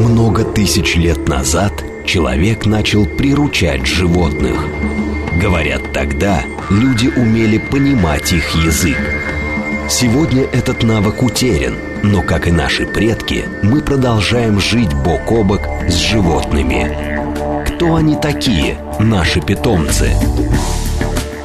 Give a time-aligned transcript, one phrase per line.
[0.00, 4.56] Много тысяч лет назад человек начал приручать животных.
[5.38, 8.96] Говорят, тогда люди умели понимать их язык.
[9.90, 15.68] Сегодня этот навык утерян, но, как и наши предки, мы продолжаем жить бок о бок
[15.86, 17.66] с животными.
[17.66, 20.14] Кто они такие, наши питомцы?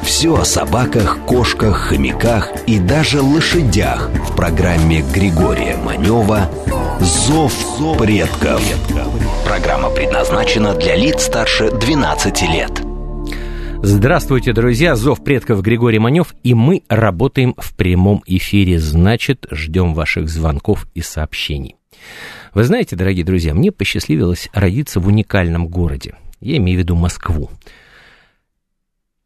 [0.06, 6.48] Все о собаках, кошках, хомяках и даже лошадях в программе Григория Манева
[7.00, 7.52] «Зов
[7.98, 8.62] предков».
[9.44, 12.70] Программа предназначена для лиц старше 12 лет.
[13.82, 14.94] Здравствуйте, друзья!
[14.94, 18.78] Зов предков Григорий Манев, и мы работаем в прямом эфире.
[18.78, 21.74] Значит, ждем ваших звонков и сообщений.
[22.54, 26.14] Вы знаете, дорогие друзья, мне посчастливилось родиться в уникальном городе.
[26.40, 27.50] Я имею в виду Москву.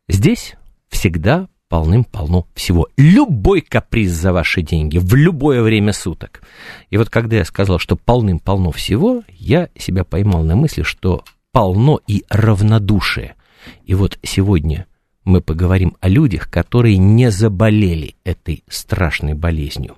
[0.09, 0.56] Здесь
[0.91, 2.89] всегда полным-полно всего.
[2.97, 6.43] Любой каприз за ваши деньги, в любое время суток.
[6.91, 12.01] И вот когда я сказал, что полным-полно всего, я себя поймал на мысли, что полно
[12.06, 13.37] и равнодушие.
[13.84, 14.87] И вот сегодня
[15.25, 19.97] мы поговорим о людях, которые не заболели этой страшной болезнью.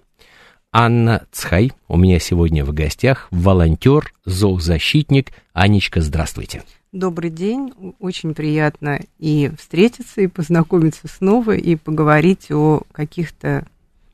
[0.73, 5.33] Анна Цхай у меня сегодня в гостях, волонтер, зоозащитник.
[5.53, 6.63] Анечка, здравствуйте.
[6.93, 13.67] Добрый день, очень приятно и встретиться, и познакомиться снова, и поговорить о каких-то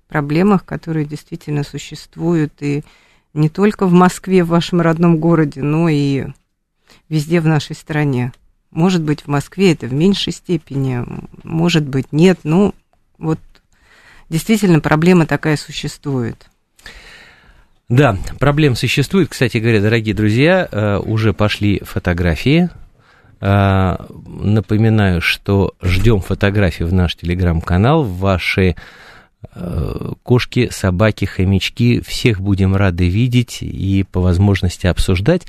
[0.06, 2.84] проблемах, которые действительно существуют, и
[3.34, 6.26] не только в Москве, в вашем родном городе, но и
[7.08, 8.32] везде в нашей стране.
[8.70, 11.04] Может быть, в Москве это в меньшей степени,
[11.42, 12.76] может быть, нет, но
[13.18, 13.40] вот
[14.28, 16.48] действительно проблема такая существует.
[17.89, 19.31] Да, проблем существует.
[19.31, 22.69] Кстати говоря, дорогие друзья, э, уже пошли фотографии.
[23.41, 28.05] Э, напоминаю, что ждем фотографии в наш телеграм-канал.
[28.05, 28.77] Ваши
[29.55, 35.47] э, кошки, собаки, хомячки, всех будем рады видеть и по возможности обсуждать.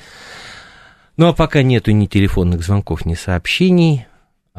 [1.18, 4.08] Ну а пока нету ни телефонных звонков, ни сообщений,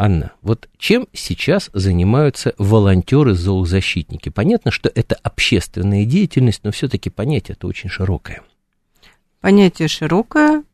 [0.03, 4.31] Анна, вот чем сейчас занимаются волонтеры-зоозащитники?
[4.31, 8.41] Понятно, что это общественная деятельность, но все-таки понятие это очень широкое.
[9.43, 10.65] Понятие широкое,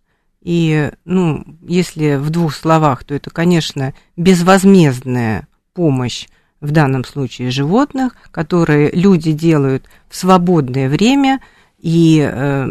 [0.43, 6.29] и, ну, если в двух словах, то это, конечно, безвозмездная помощь
[6.61, 11.41] в данном случае животных, которые люди делают в свободное время,
[11.81, 12.67] и э,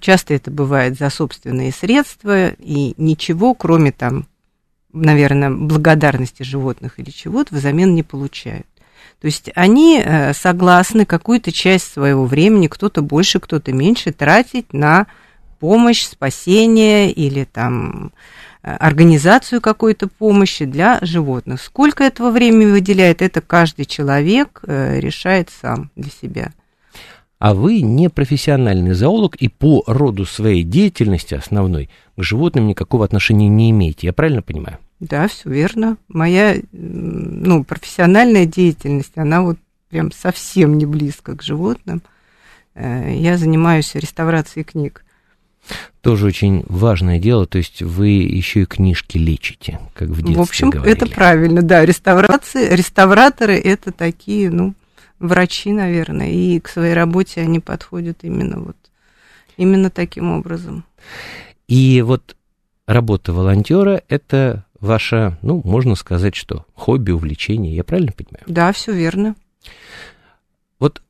[0.00, 4.26] часто это бывает за собственные средства, и ничего, кроме там
[4.92, 8.66] наверное, благодарности животных или чего-то взамен не получают.
[9.20, 15.06] То есть они э, согласны какую-то часть своего времени, кто-то больше, кто-то меньше, тратить на
[15.58, 18.12] помощь, спасение или там
[18.62, 21.60] э, организацию какой-то помощи для животных.
[21.60, 26.52] Сколько этого времени выделяет, это каждый человек э, решает сам для себя.
[27.38, 33.48] А вы не профессиональный зоолог и по роду своей деятельности основной к животным никакого отношения
[33.48, 34.78] не имеете, я правильно понимаю?
[34.98, 35.96] Да, все верно.
[36.08, 42.02] Моя ну, профессиональная деятельность, она вот прям совсем не близко к животным.
[42.74, 45.04] Э, я занимаюсь реставрацией книг.
[46.00, 50.40] Тоже очень важное дело, то есть вы еще и книжки лечите, как в детстве В
[50.40, 50.96] общем, говорили.
[50.96, 51.84] это правильно, да.
[51.84, 54.74] Реставрации, реставраторы это такие, ну,
[55.18, 58.76] врачи, наверное, и к своей работе они подходят именно вот
[59.56, 60.84] именно таким образом.
[61.66, 62.36] И вот
[62.86, 68.44] работа волонтера это ваше, ну, можно сказать, что хобби, увлечение, я правильно понимаю?
[68.46, 69.34] Да, все верно.
[70.78, 71.02] Вот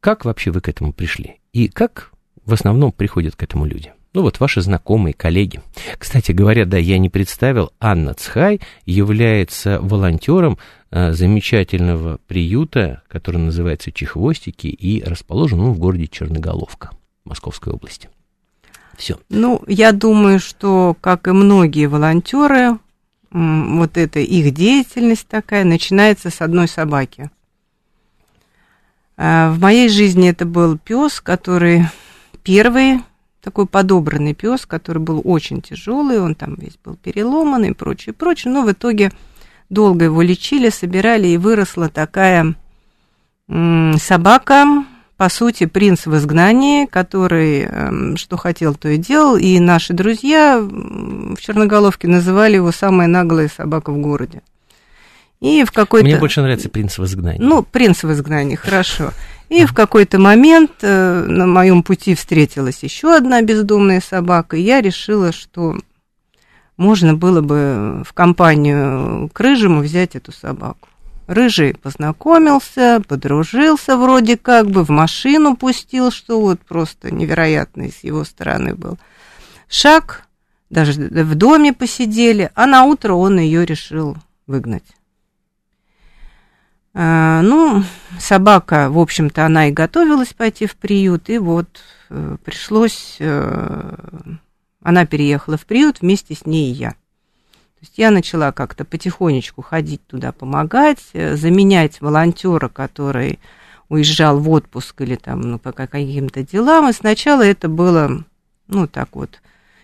[0.00, 1.40] как вообще вы к этому пришли?
[1.52, 2.12] И как
[2.44, 3.92] в основном приходят к этому люди?
[4.16, 5.60] Ну вот ваши знакомые, коллеги.
[5.98, 10.56] Кстати говоря, да, я не представил, Анна Цхай является волонтером
[10.90, 16.92] э, замечательного приюта, который называется Чехвостики и расположен он в городе Черноголовка
[17.26, 18.08] Московской области.
[18.96, 19.18] Все.
[19.28, 22.78] Ну, я думаю, что, как и многие волонтеры,
[23.30, 27.30] вот эта их деятельность такая начинается с одной собаки.
[29.18, 31.82] А, в моей жизни это был пес, который
[32.42, 33.00] первый
[33.46, 38.52] такой подобранный пес, который был очень тяжелый, он там весь был переломан и прочее, прочее,
[38.52, 39.12] но в итоге
[39.70, 42.56] долго его лечили, собирали, и выросла такая
[43.48, 44.84] собака,
[45.16, 49.36] по сути, принц в изгнании, который эм, что хотел, то и делал.
[49.36, 54.42] И наши друзья в Черноголовке называли его «самая наглая собака в городе».
[55.46, 56.06] И в какой-то...
[56.06, 57.40] Мне больше нравится «принц в изгнании».
[57.40, 59.12] Ну, «принц в изгнании», хорошо.
[59.48, 64.80] И в какой-то момент э, на моем пути встретилась еще одна бездомная собака, и я
[64.80, 65.76] решила, что
[66.76, 70.88] можно было бы в компанию к рыжему взять эту собаку.
[71.28, 78.24] Рыжий познакомился, подружился вроде как бы, в машину пустил, что вот просто невероятный с его
[78.24, 78.98] стороны был.
[79.68, 80.24] Шаг,
[80.70, 84.16] даже в доме посидели, а на утро он ее решил
[84.46, 84.95] выгнать.
[86.98, 87.84] А, ну,
[88.18, 91.68] собака, в общем-то, она и готовилась пойти в приют, и вот
[92.08, 93.16] э, пришлось...
[93.18, 93.94] Э,
[94.82, 96.92] она переехала в приют, вместе с ней и я.
[96.92, 103.40] То есть я начала как-то потихонечку ходить туда, помогать, э, заменять волонтера, который
[103.90, 106.88] уезжал в отпуск или там ну, по каким-то делам.
[106.88, 108.24] И сначала это было,
[108.68, 109.42] ну, так вот,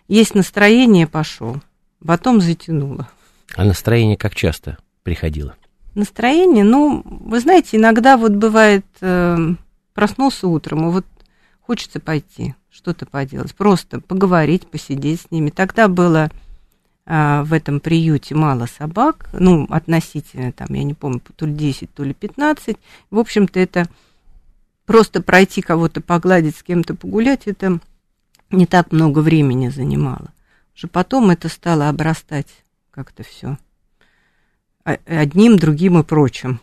[0.09, 1.61] есть настроение, пошел.
[2.03, 3.07] Потом затянуло.
[3.55, 5.57] А настроение как часто приходило?
[5.95, 9.37] Настроение, ну, вы знаете, иногда вот бывает, э,
[9.93, 11.07] проснулся утром, и вот
[11.61, 15.51] хочется пойти, что-то поделать, просто поговорить, посидеть с ними.
[15.51, 16.31] Тогда было
[17.05, 21.93] э, в этом приюте мало собак, ну, относительно, там, я не помню, то ли 10,
[21.93, 22.79] то ли 15.
[23.11, 23.87] В общем-то, это
[24.87, 27.81] просто пройти кого-то погладить, с кем-то погулять, это
[28.51, 30.33] не так много времени занимало.
[30.75, 32.49] Уже потом это стало обрастать
[32.91, 33.59] как-то все
[34.85, 36.61] одним, другим и прочим.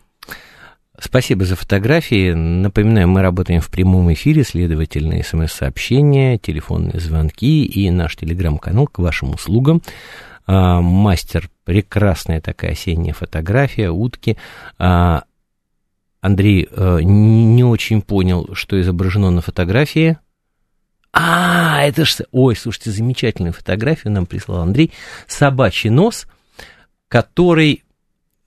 [1.02, 2.34] Спасибо за фотографии.
[2.34, 9.34] Напоминаю, мы работаем в прямом эфире, следовательно, смс-сообщения, телефонные звонки и наш телеграм-канал к вашим
[9.34, 9.82] услугам.
[10.46, 14.38] А, мастер, прекрасная такая осенняя фотография, утки.
[14.78, 15.24] А,
[16.20, 20.18] Андрей а, не очень понял, что изображено на фотографии.
[21.14, 22.18] А, это ж...
[22.32, 24.92] Ой, слушайте, замечательную фотографию нам прислал Андрей.
[25.28, 26.28] Собачий нос,
[27.08, 27.84] который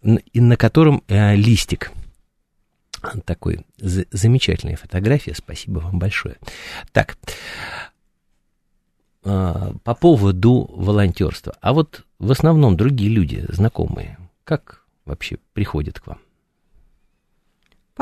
[0.02, 1.93] и на котором э, листик.
[3.25, 6.37] Такой замечательная фотография, спасибо вам большое.
[6.93, 7.16] Так,
[9.25, 11.54] э, по поводу волонтерства.
[11.60, 16.19] А вот в основном другие люди, знакомые, как вообще приходят к вам?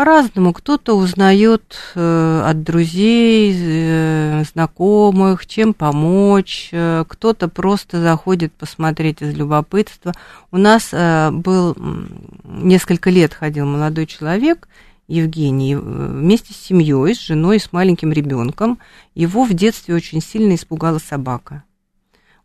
[0.01, 0.55] По-разному.
[0.55, 6.71] Кто-то узнает э, от друзей, э, знакомых, чем помочь.
[6.73, 10.15] Э, кто-то просто заходит посмотреть из любопытства.
[10.53, 11.77] У нас э, был
[12.45, 14.69] несколько лет ходил молодой человек,
[15.07, 18.79] Евгений, э, вместе с семьей, с женой, с маленьким ребенком.
[19.15, 21.63] Его в детстве очень сильно испугала собака.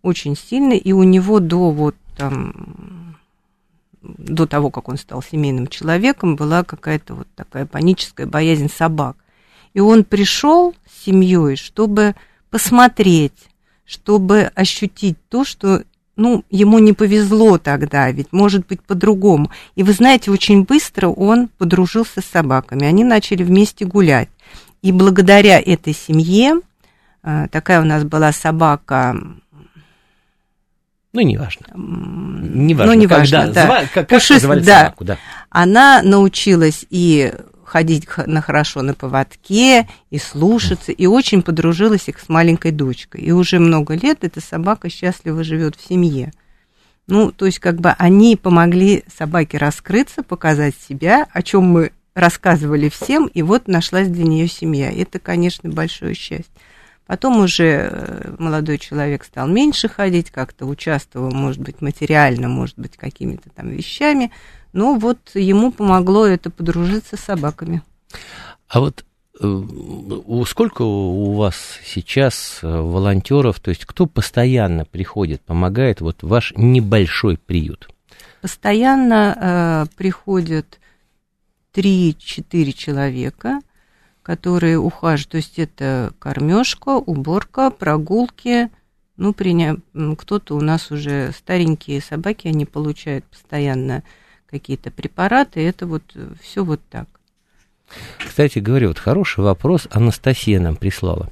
[0.01, 0.73] Очень сильно.
[0.73, 3.15] И у него до вот там
[4.17, 9.17] до того, как он стал семейным человеком, была какая-то вот такая паническая боязнь собак.
[9.73, 12.15] И он пришел с семьей, чтобы
[12.49, 13.49] посмотреть,
[13.85, 15.83] чтобы ощутить то, что
[16.15, 19.51] ну, ему не повезло тогда, ведь может быть по-другому.
[19.75, 24.29] И вы знаете, очень быстро он подружился с собаками, они начали вместе гулять.
[24.81, 26.61] И благодаря этой семье,
[27.23, 29.19] а, такая у нас была собака
[31.15, 31.65] ну, неважно.
[31.75, 33.65] Неважно, ну, неважно, когда, да.
[33.65, 34.79] Зва, как, Пушист, как да.
[34.79, 35.17] собаку, да.
[35.50, 37.33] Она научилась и
[37.63, 43.21] ходить на хорошо на поводке, и слушаться, и очень подружилась их с маленькой дочкой.
[43.21, 46.31] И уже много лет эта собака счастливо живет в семье.
[47.07, 52.89] Ну, то есть, как бы они помогли собаке раскрыться, показать себя, о чем мы рассказывали
[52.89, 54.91] всем, и вот нашлась для нее семья.
[54.91, 56.51] Это, конечно, большое счастье.
[57.07, 62.97] Потом уже э, молодой человек стал меньше ходить, как-то участвовал, может быть, материально, может быть,
[62.97, 64.31] какими-то там вещами.
[64.73, 67.83] Но вот ему помогло это подружиться с собаками.
[68.67, 69.05] А вот
[69.39, 69.63] э,
[70.47, 77.38] сколько у вас сейчас э, волонтеров, то есть кто постоянно приходит, помогает, вот ваш небольшой
[77.38, 77.88] приют?
[78.41, 80.79] Постоянно э, приходят
[81.75, 83.59] 3-4 человека–
[84.25, 88.72] которые ухаживают, то есть это кормежка, уборка, прогулки,
[89.17, 89.77] ну, приня...
[90.17, 94.01] кто-то у нас уже старенькие собаки, они получают постоянно
[94.48, 97.08] какие-то препараты, это вот все вот так.
[98.36, 101.30] Кстати говоря, вот хороший вопрос Анастасия нам прислала.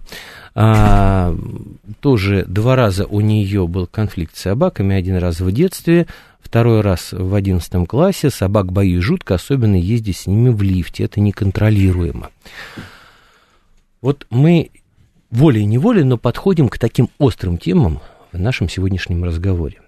[0.55, 1.35] А,
[1.99, 6.07] тоже два раза у нее был конфликт с собаками, один раз в детстве,
[6.39, 8.29] второй раз в одиннадцатом классе.
[8.29, 12.29] Собак боюсь жутко, особенно ездить с ними в лифте, это неконтролируемо.
[13.99, 14.71] Вот мы
[15.29, 17.99] волей-неволей, но подходим к таким острым темам
[18.31, 19.82] в нашем сегодняшнем разговоре.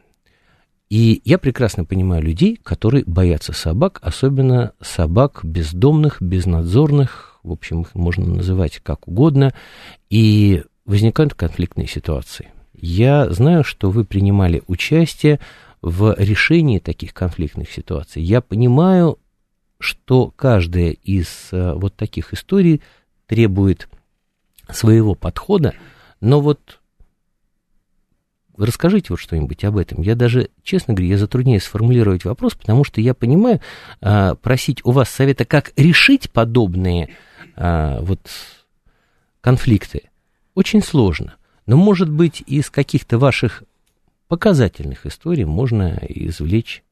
[0.90, 7.96] И я прекрасно понимаю людей, которые боятся собак, особенно собак бездомных, безнадзорных, в общем, их
[7.96, 9.54] можно называть как угодно,
[10.10, 12.52] и возникают конфликтные ситуации.
[12.74, 15.40] Я знаю, что вы принимали участие
[15.82, 18.22] в решении таких конфликтных ситуаций.
[18.22, 19.18] Я понимаю,
[19.80, 22.82] что каждая из э, вот таких историй
[23.28, 23.88] требует
[24.70, 25.74] своего подхода,
[26.22, 26.80] но вот
[28.58, 30.02] расскажите вот что-нибудь об этом.
[30.02, 33.62] Я даже, честно говоря, я затрудняюсь сформулировать вопрос, потому что я понимаю,
[34.02, 37.10] а, просить у вас совета, как решить подобные
[37.56, 38.20] а, вот
[39.42, 40.10] конфликты,
[40.54, 41.36] очень сложно.
[41.66, 43.64] Но, может быть, из каких-то ваших
[44.28, 46.84] показательных историй можно извлечь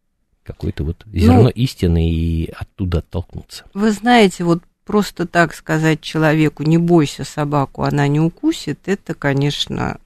[0.44, 3.66] какое-то вот зерно ну, истины и оттуда оттолкнуться.
[3.74, 10.00] Вы знаете, вот просто так сказать человеку, не бойся собаку, она не укусит, это, конечно,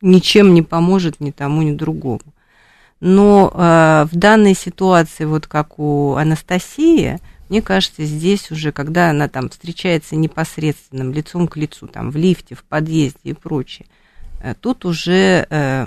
[0.00, 2.22] ничем не поможет ни тому, ни другому.
[3.00, 9.28] Но э, в данной ситуации, вот как у Анастасии, мне кажется, здесь уже, когда она
[9.28, 13.86] там встречается непосредственным лицом к лицу, там в лифте, в подъезде и прочее,
[14.42, 15.86] э, тут уже, э,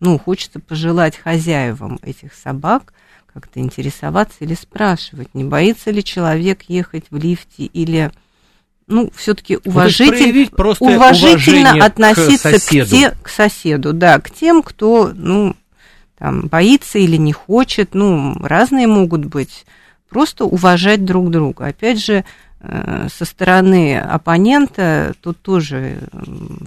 [0.00, 2.92] ну, хочется пожелать хозяевам этих собак
[3.32, 8.10] как-то интересоваться или спрашивать, не боится ли человек ехать в лифте или
[8.88, 12.86] ну, все-таки ну, уважитель, ну, уважительно относиться к соседу.
[12.86, 15.54] К, те, к соседу, да, к тем, кто, ну,
[16.18, 19.66] там, боится или не хочет, ну, разные могут быть,
[20.08, 21.66] просто уважать друг друга.
[21.66, 22.24] Опять же,
[22.60, 26.08] э, со стороны оппонента тут тоже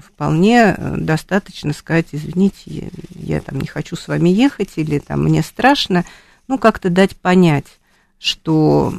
[0.05, 5.41] вполне достаточно сказать, извините, я, я там не хочу с вами ехать или там мне
[5.41, 6.05] страшно,
[6.47, 7.65] ну, как-то дать понять
[8.21, 8.93] что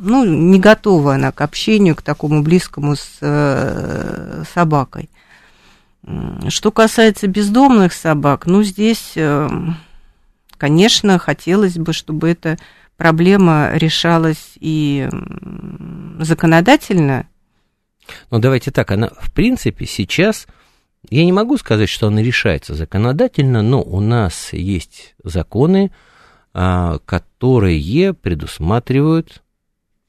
[0.00, 5.08] ну, не готова она к общению, к такому близкому с э, собакой.
[6.48, 9.48] Что касается бездомных собак, ну, здесь, э,
[10.56, 12.58] конечно, хотелось бы, чтобы эта
[12.96, 15.08] проблема решалась и
[16.18, 17.28] законодательно.
[18.32, 20.48] Ну, давайте так, она, в принципе, сейчас,
[21.08, 25.92] я не могу сказать, что она решается законодательно, но у нас есть законы,
[26.52, 29.42] которые предусматривают,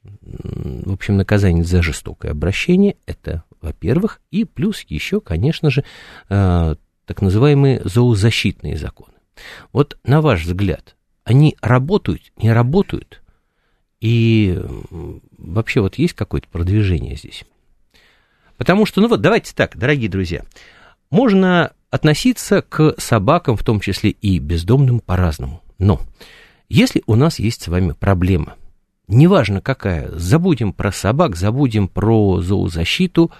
[0.03, 5.83] в общем, наказание за жестокое обращение, это, во-первых, и плюс еще, конечно же,
[6.29, 9.13] а, так называемые зоозащитные законы.
[9.71, 13.21] Вот на ваш взгляд, они работают, не работают?
[13.99, 14.59] И
[15.37, 17.43] вообще вот есть какое-то продвижение здесь?
[18.57, 20.43] Потому что, ну вот, давайте так, дорогие друзья,
[21.09, 25.61] можно относиться к собакам, в том числе и бездомным, по-разному.
[25.81, 25.99] Но
[26.69, 28.55] если у нас есть с вами проблема,
[29.07, 33.31] неважно какая, забудем про собак, забудем про зоозащиту,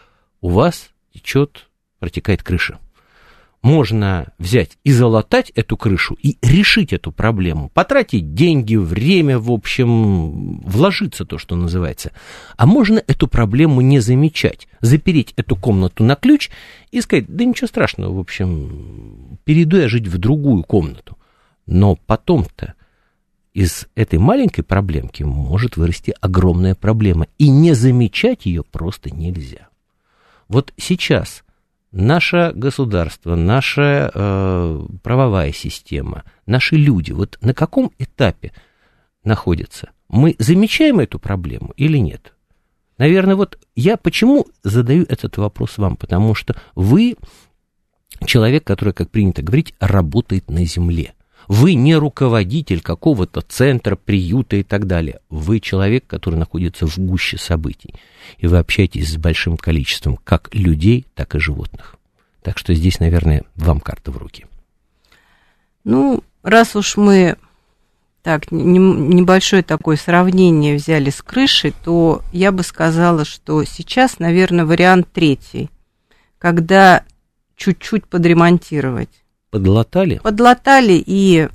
[0.42, 1.70] у вас течет,
[2.00, 2.80] протекает крыша.
[3.62, 10.62] Можно взять и залатать эту крышу и решить эту проблему, потратить деньги, время, в общем,
[10.62, 12.12] вложиться то, что называется.
[12.58, 16.50] А можно эту проблему не замечать, запереть эту комнату на ключ
[16.90, 21.18] и сказать, да ничего страшного, в общем, перейду я жить в другую комнату.
[21.66, 22.74] Но потом-то
[23.54, 29.68] из этой маленькой проблемки может вырасти огромная проблема, и не замечать ее просто нельзя.
[30.48, 31.44] Вот сейчас
[31.92, 38.54] наше государство, наша э, правовая система, наши люди, вот на каком этапе
[39.24, 39.90] находятся?
[40.08, 42.34] Мы замечаем эту проблему или нет?
[42.98, 45.96] Наверное, вот я почему задаю этот вопрос вам?
[45.98, 47.16] Потому что вы
[48.26, 51.14] человек, который, как принято говорить, работает на земле.
[51.52, 55.20] Вы не руководитель какого-то центра, приюта и так далее.
[55.30, 57.94] Вы человек, который находится в гуще событий.
[58.38, 61.98] И вы общаетесь с большим количеством как людей, так и животных.
[62.42, 64.46] Так что здесь, наверное, вам карта в руки.
[65.84, 67.36] Ну, раз уж мы
[68.24, 75.10] так, небольшое такое сравнение взяли с крышей, то я бы сказала, что сейчас, наверное, вариант
[75.12, 75.70] третий,
[76.38, 77.04] когда
[77.58, 79.21] чуть-чуть подремонтировать
[79.52, 80.20] Подлатали?
[80.24, 81.50] Подлатали и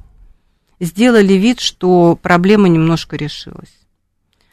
[0.78, 3.72] сделали вид, что проблема немножко решилась.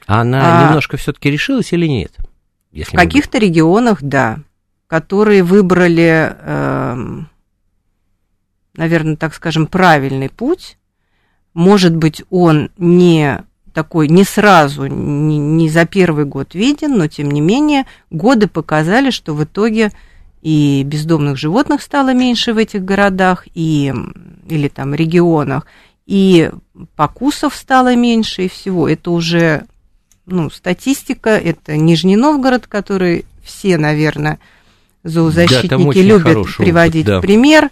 [0.07, 2.13] А она а, немножко все-таки решилась или нет?
[2.71, 4.39] в каких-то регионах, да,
[4.87, 7.29] которые выбрали, э, эм,
[8.75, 10.77] наверное, так скажем, правильный путь.
[11.53, 17.29] Может быть, он не такой не сразу, не, не за первый год виден, но тем
[17.29, 19.91] не менее годы показали, что в итоге
[20.43, 23.93] и бездомных животных стало меньше в этих городах и,
[24.49, 25.65] или там регионах,
[26.05, 26.51] и
[26.97, 28.89] покусов стало меньше, и всего.
[28.89, 29.63] Это уже
[30.25, 34.37] ну, статистика, это Нижний Новгород, который все, наверное,
[35.05, 37.21] зоозащитники да, любят приводить опыт, да.
[37.21, 37.69] пример.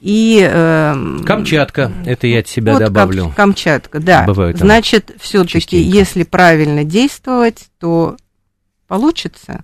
[0.00, 3.32] И, э, Камчатка, это я от себя вот добавлю.
[3.36, 4.24] Камчатка, да.
[4.24, 8.16] Бывает Значит, все-таки, если правильно действовать, то
[8.88, 9.62] получится.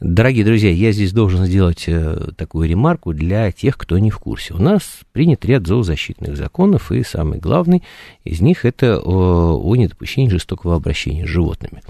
[0.00, 4.54] Дорогие друзья, я здесь должен сделать э, такую ремарку для тех, кто не в курсе.
[4.54, 7.82] У нас принят ряд зоозащитных законов, и самый главный
[8.24, 11.82] из них это о, о недопущении жестокого обращения с животными.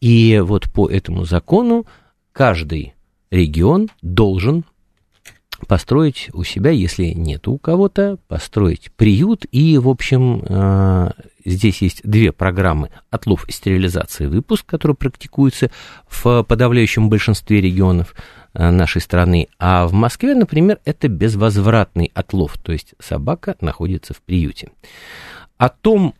[0.00, 1.86] И вот по этому закону
[2.32, 2.94] каждый
[3.30, 4.64] регион должен
[5.66, 9.46] построить у себя, если нет у кого-то, построить приют.
[9.50, 11.10] И, в общем, э,
[11.44, 15.70] здесь есть две программы «Отлов и стерилизация и выпуск», которые практикуются
[16.08, 18.14] в подавляющем большинстве регионов
[18.54, 19.48] э, нашей страны.
[19.58, 24.70] А в Москве, например, это безвозвратный отлов, то есть собака находится в приюте.
[25.58, 26.14] О том,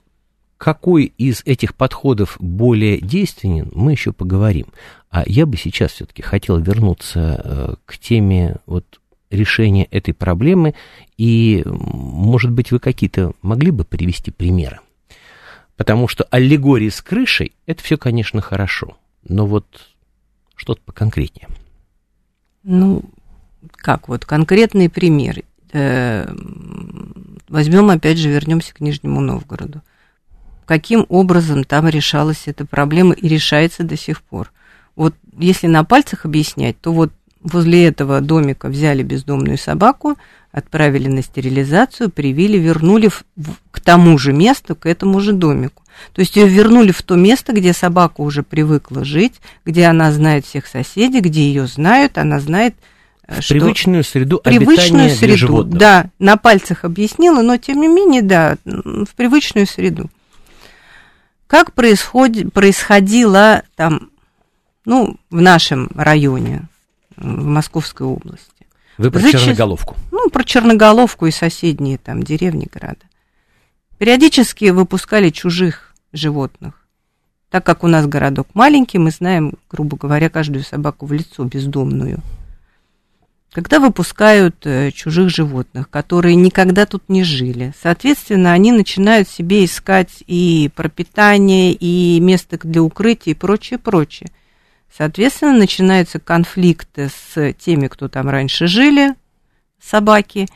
[0.61, 4.66] какой из этих подходов более действенен, мы еще поговорим.
[5.11, 10.75] А я бы сейчас все-таки хотел вернуться э, к теме вот решения этой проблемы,
[11.16, 14.80] и, может быть, вы какие-то могли бы привести примеры?
[15.76, 18.96] Потому что аллегории с крышей– это все, конечно, хорошо,
[19.26, 19.66] но вот
[20.54, 21.49] что-то поконкретнее.
[22.62, 23.02] Ну,
[23.76, 25.42] как вот конкретный пример.
[25.72, 26.30] Э,
[27.49, 29.82] возьмем, опять же, вернемся к Нижнему Новгороду
[30.70, 34.52] каким образом там решалась эта проблема и решается до сих пор.
[34.94, 37.10] Вот если на пальцах объяснять, то вот
[37.42, 40.16] возле этого домика взяли бездомную собаку,
[40.52, 45.82] отправили на стерилизацию, привили, вернули в, в, к тому же месту, к этому же домику.
[46.14, 50.47] То есть ее вернули в то место, где собака уже привыкла жить, где она знает
[50.47, 52.75] всех соседей, где ее знают, она знает
[53.26, 55.78] э, что привычную среду привычную среду, животных.
[55.78, 60.11] да, на пальцах объяснила, но тем не менее, да, в привычную среду.
[61.47, 64.11] Как происходит, происходило там,
[64.85, 66.68] ну, в нашем районе,
[67.21, 68.67] в Московской области?
[68.99, 69.39] Вы про Зачи...
[69.39, 69.97] Черноголовку?
[70.11, 73.00] Ну, про Черноголовку и соседние там деревни, города.
[73.99, 76.75] Периодически выпускали чужих животных.
[77.50, 82.21] Так как у нас городок маленький, мы знаем, грубо говоря, каждую собаку в лицо бездомную–
[83.53, 90.23] когда выпускают э, чужих животных, которые никогда тут не жили, соответственно, они начинают себе искать
[90.29, 94.31] и пропитание, и место для укрытия, и прочее, прочее.
[94.97, 99.14] Соответственно, начинаются конфликты с теми, кто там раньше жили,
[99.80, 100.49] собаки,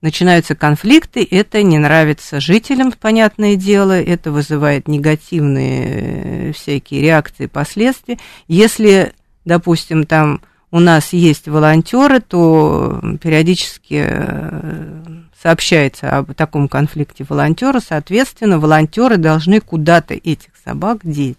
[0.00, 8.18] начинаются конфликты, это не нравится жителям, понятное дело, это вызывает негативные э, всякие реакции, последствия.
[8.48, 9.12] Если,
[9.44, 15.02] допустим, там у нас есть волонтеры, то периодически э,
[15.40, 21.38] сообщается об таком конфликте волонтера, соответственно, волонтеры должны куда-то этих собак деть.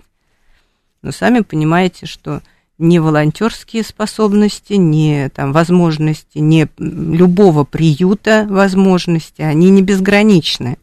[1.01, 2.41] Но сами понимаете, что
[2.77, 10.77] не волонтерские способности, не там возможности, не любого приюта возможности, они не безграничны.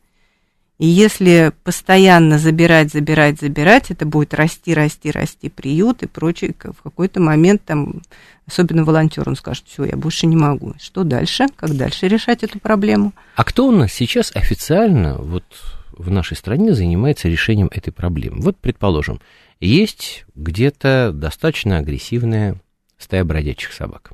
[0.78, 6.54] И если постоянно забирать, забирать, забирать, это будет расти, расти, расти приют и прочее.
[6.57, 8.02] В какой-то момент там,
[8.46, 10.74] особенно волонтер, он скажет, все, я больше не могу.
[10.81, 11.46] Что дальше?
[11.57, 13.12] Как дальше решать эту проблему?
[13.35, 15.42] А кто у нас сейчас официально вот
[15.90, 18.40] в нашей стране занимается решением этой проблемы?
[18.40, 19.20] Вот, предположим,
[19.61, 22.61] есть где-то достаточно агрессивная
[22.97, 24.12] стая бродячих собак.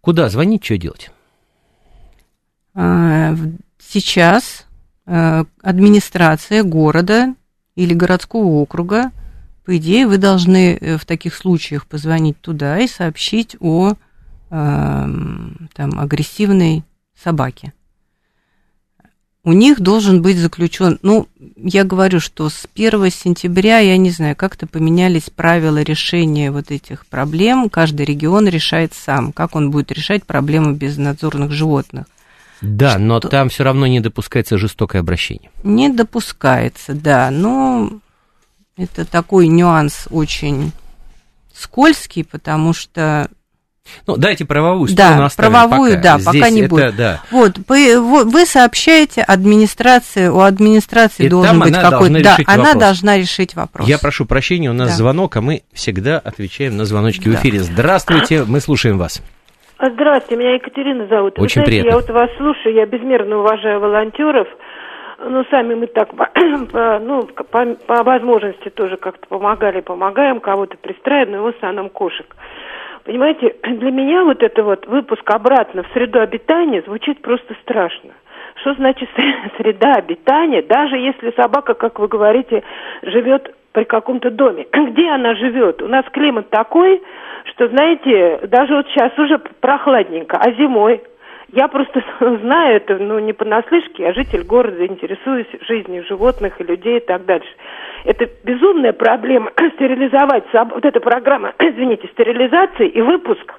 [0.00, 1.10] Куда звонить, что делать?
[2.74, 3.34] А,
[3.78, 4.66] сейчас
[5.12, 7.34] Э, администрация города
[7.74, 9.10] или городского округа,
[9.64, 13.94] по идее, вы должны э, в таких случаях позвонить туда и сообщить о
[14.48, 16.82] там, агрессивной
[17.16, 17.72] собаке.
[19.42, 21.26] У них должен быть заключен, ну,
[21.56, 27.06] я говорю, что с 1 сентября, я не знаю, как-то поменялись правила решения вот этих
[27.06, 27.70] проблем.
[27.70, 32.04] Каждый регион решает сам, как он будет решать проблему безнадзорных животных.
[32.60, 32.98] Да, что...
[32.98, 35.50] но там все равно не допускается жестокое обращение.
[35.62, 37.92] Не допускается, да, но
[38.76, 40.72] это такой нюанс очень
[41.54, 43.30] скользкий, потому что
[44.06, 46.02] ну, дайте правовую сторону да, оставим правовую, пока.
[46.02, 46.96] да, Здесь пока не это, будет.
[46.96, 47.20] Да.
[47.30, 52.22] Вот, вы, вы сообщаете администрации, у администрации И должен быть какой-то...
[52.22, 52.82] Да, она вопрос.
[52.82, 53.88] должна решить вопрос.
[53.88, 54.96] Я прошу прощения, у нас да.
[54.96, 57.30] звонок, а мы всегда отвечаем на звоночки да.
[57.30, 57.60] в эфире.
[57.60, 59.22] Здравствуйте, мы слушаем вас.
[59.80, 61.38] Здравствуйте, меня Екатерина зовут.
[61.38, 61.88] Очень Вы знаете, приятно.
[61.88, 64.46] Я вот вас слушаю, я безмерно уважаю волонтеров.
[65.22, 66.10] Ну, сами мы так,
[67.02, 72.26] ну, по, по возможности тоже как-то помогали, помогаем, кого-то пристраиваем, но в основном кошек.
[73.04, 78.10] Понимаете, для меня вот это вот выпуск обратно в среду обитания звучит просто страшно.
[78.56, 79.08] Что значит
[79.56, 82.62] среда обитания, даже если собака, как вы говорите,
[83.02, 84.66] живет при каком-то доме?
[84.72, 85.82] Где она живет?
[85.82, 87.02] У нас климат такой,
[87.44, 91.02] что, знаете, даже вот сейчас уже прохладненько, а зимой
[91.52, 96.98] я просто знаю это, ну, не понаслышке, я житель города, интересуюсь жизнью животных и людей
[96.98, 97.50] и так дальше.
[98.04, 103.54] Это безумная проблема стерилизовать, вот эта программа, извините, стерилизации и выпуск.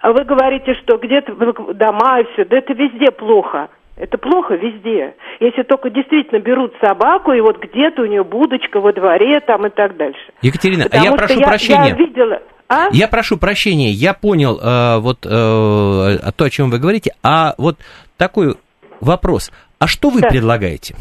[0.00, 1.34] А вы говорите, что где-то
[1.74, 3.68] дома и все, да это везде плохо.
[3.96, 5.16] Это плохо везде.
[5.40, 9.70] Если только действительно берут собаку, и вот где-то у нее будочка во дворе там и
[9.70, 10.20] так дальше.
[10.40, 11.88] Екатерина, Потому а я прошу я, прощения.
[11.88, 12.88] Я видела, А?
[12.92, 17.76] Я прошу прощения, я понял э, вот э, то, о чем вы говорите, а вот
[18.18, 18.56] такой
[19.00, 19.50] вопрос.
[19.78, 20.28] А что вы да.
[20.28, 20.94] предлагаете?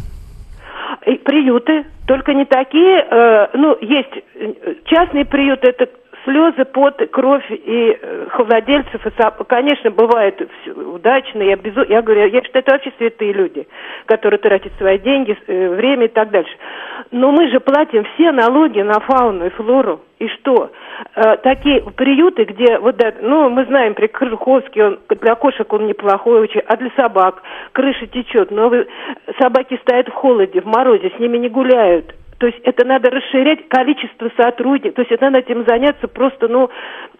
[1.25, 5.89] Приюты, только не такие, э, ну, есть э, частные приюты, это
[6.27, 11.83] слезы, пот, кровь и э, владельцев, и сам, конечно, бывает все удачно, я, безу...
[11.87, 13.67] я говорю, я считаю, это вообще святые люди,
[14.05, 16.51] которые тратят свои деньги, э, время и так дальше.
[17.11, 20.01] Но мы же платим все налоги на фауну и флору.
[20.19, 20.71] И что?
[21.15, 25.87] Э, такие приюты, где, вот, да, ну, мы знаем, при Крыжуховске, он, для кошек он
[25.87, 28.87] неплохой очень, а для собак крыша течет, но вы,
[29.39, 32.15] собаки стоят в холоде, в морозе, с ними не гуляют.
[32.39, 36.69] То есть это надо расширять количество сотрудников, то есть это надо этим заняться просто, ну,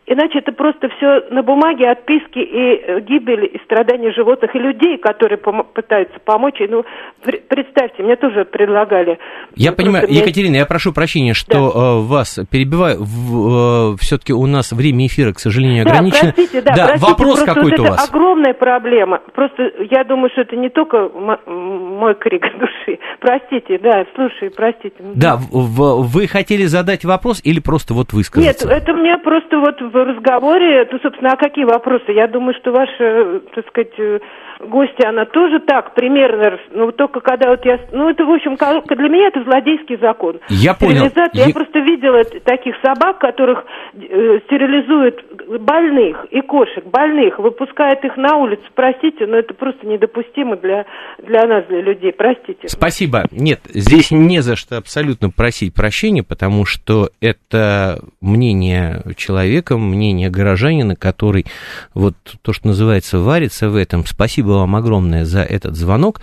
[0.08, 4.98] иначе это просто все на бумаге, отписки и э, гибель и страдания животных и людей,
[4.98, 6.60] которые пом- пытаются помочь.
[6.60, 6.86] И, ну,
[7.22, 9.20] представьте, мне тоже предлагали.
[9.56, 10.22] Я понимаю, меня...
[10.22, 11.80] Екатерина, я прошу прощения, что да.
[11.80, 13.02] э, вас перебиваю.
[13.04, 16.30] Э, все-таки у нас время эфира, к сожалению, ограничено.
[16.30, 18.08] Да, простите, да, да простите, вопрос какой-то вот у вас.
[18.08, 19.22] Это огромная проблема.
[19.34, 23.00] Просто я думаю, что это не только мой крик души.
[23.20, 24.96] Простите, да, слушай, простите.
[25.00, 28.68] Да, вы хотели задать вопрос или просто вот высказаться?
[28.68, 32.12] Нет, это мне просто вот разговоре, ну, собственно, а какие вопросы?
[32.12, 34.22] Я думаю, что ваша, так сказать,
[34.60, 39.10] гостья, она тоже так примерно, ну, только когда вот я, ну, это, в общем, для
[39.10, 40.40] меня это злодейский закон.
[40.50, 41.10] Я понял.
[41.16, 45.24] Я, я просто видела таких собак, которых э, стерилизуют
[45.62, 50.86] больных и кошек, больных, выпускают их на улицу, простите, но это просто недопустимо для,
[51.24, 52.68] для нас, для людей, простите.
[52.68, 53.26] Спасибо.
[53.32, 60.96] Нет, здесь не за что абсолютно просить прощения, потому что это мнение человека, мнение горожанина,
[60.96, 61.46] который
[61.94, 64.06] вот то, что называется, варится в этом.
[64.06, 66.22] Спасибо вам огромное за этот звонок.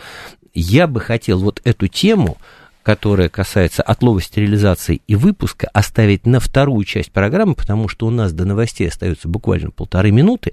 [0.54, 2.38] Я бы хотел вот эту тему
[2.84, 8.32] которая касается отлова, стерилизации и выпуска, оставить на вторую часть программы, потому что у нас
[8.32, 10.52] до новостей остается буквально полторы минуты,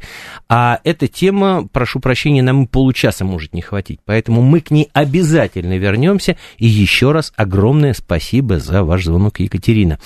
[0.50, 4.90] а эта тема, прошу прощения, нам и получаса может не хватить, поэтому мы к ней
[4.94, 10.00] обязательно вернемся, и еще раз огромное спасибо за ваш звонок, Екатерина.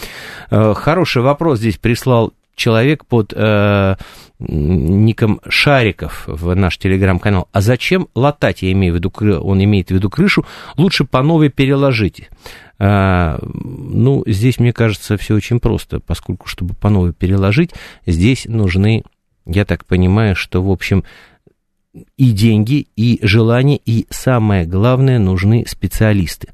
[0.50, 3.96] Э, хороший вопрос здесь прислал человек под э,
[4.40, 7.48] ником Шариков в наш телеграм-канал.
[7.52, 10.46] А зачем латать, я имею в виду, он имеет в виду крышу,
[10.78, 12.30] лучше по новой переложить.
[12.78, 17.72] А, ну, здесь, мне кажется, все очень просто, поскольку, чтобы по новой переложить,
[18.06, 19.04] здесь нужны,
[19.46, 21.04] я так понимаю, что, в общем,
[22.18, 26.50] и деньги, и желание, и самое главное, нужны специалисты.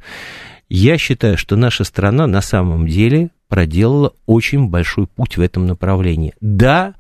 [0.70, 6.34] Я считаю, что наша страна на самом деле проделала очень большой путь в этом направлении.
[6.40, 6.96] Да,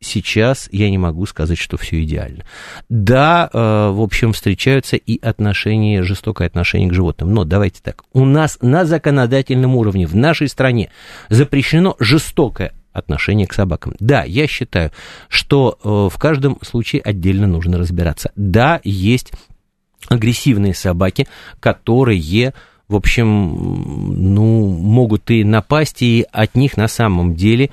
[0.00, 2.44] сейчас я не могу сказать, что все идеально.
[2.90, 3.58] Да, э,
[3.90, 7.32] в общем, встречаются и отношения, жестокое отношение к животным.
[7.32, 10.90] Но давайте так, у нас на законодательном уровне в нашей стране
[11.30, 13.94] запрещено жестокое отношение к собакам.
[13.98, 14.92] Да, я считаю,
[15.28, 18.30] что э, в каждом случае отдельно нужно разбираться.
[18.36, 19.32] Да, есть
[20.08, 21.28] агрессивные собаки,
[21.60, 22.52] которые
[22.88, 27.70] в общем, ну, могут и напасть, и от них на самом деле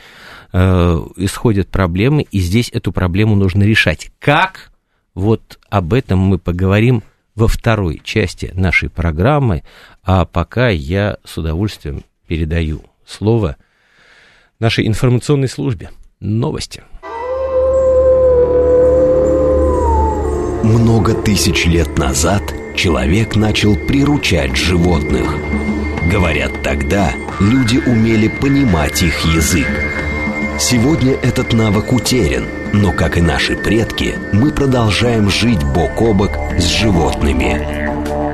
[0.53, 4.11] э, исходят проблемы, и здесь эту проблему нужно решать.
[4.19, 4.71] Как?
[5.13, 7.03] Вот об этом мы поговорим
[7.35, 9.63] во второй части нашей программы,
[10.03, 13.57] а пока я с удовольствием передаю слово
[14.59, 15.89] нашей информационной службе.
[16.19, 16.83] Новости.
[20.63, 22.41] Много тысяч лет назад–
[22.79, 25.35] человек начал приручать животных.
[26.09, 27.11] Говорят, тогда
[27.41, 29.67] люди умели понимать их язык.
[30.57, 36.31] Сегодня этот навык утерян, но, как и наши предки, мы продолжаем жить бок о бок
[36.57, 37.67] с животными.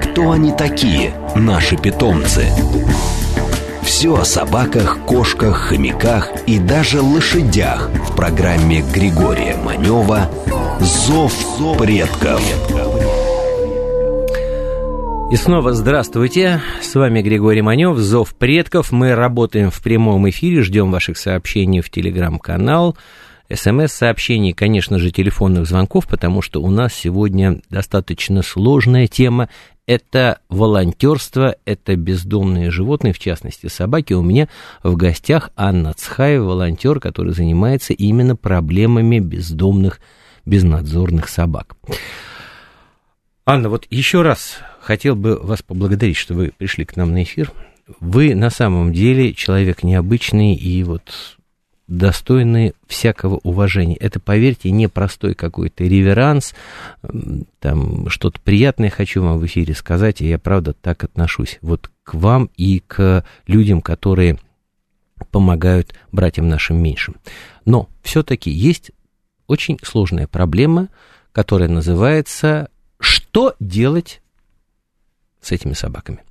[0.03, 2.45] Кто они такие, наши питомцы?
[3.81, 10.29] Все о собаках, кошках, хомяках и даже лошадях в программе Григория Манева
[10.79, 11.33] «Зов
[11.79, 12.43] предков».
[15.31, 18.91] И снова здравствуйте, с вами Григорий Манев, Зов предков.
[18.91, 22.95] Мы работаем в прямом эфире, ждем ваших сообщений в телеграм-канал,
[23.51, 29.49] смс-сообщений, конечно же, телефонных звонков, потому что у нас сегодня достаточно сложная тема.
[29.87, 34.13] Это волонтерство, это бездомные животные, в частности собаки.
[34.13, 34.47] У меня
[34.83, 39.99] в гостях Анна Цхаева, волонтер, который занимается именно проблемами бездомных,
[40.45, 41.75] безнадзорных собак.
[43.47, 47.51] Анна, вот еще раз хотел бы вас поблагодарить, что вы пришли к нам на эфир.
[47.99, 51.37] Вы на самом деле человек необычный и вот
[51.87, 53.95] достойный всякого уважения.
[53.97, 56.55] Это, поверьте, не простой какой-то реверанс,
[57.59, 62.15] там что-то приятное хочу вам в эфире сказать, и я правда так отношусь вот к
[62.15, 64.39] вам и к людям, которые
[65.29, 67.17] помогают братьям нашим меньшим.
[67.63, 68.91] Но все-таки есть
[69.45, 70.89] очень сложная проблема,
[71.31, 72.69] которая называется
[73.35, 74.21] «Что делать
[75.41, 76.23] с этими собаками?»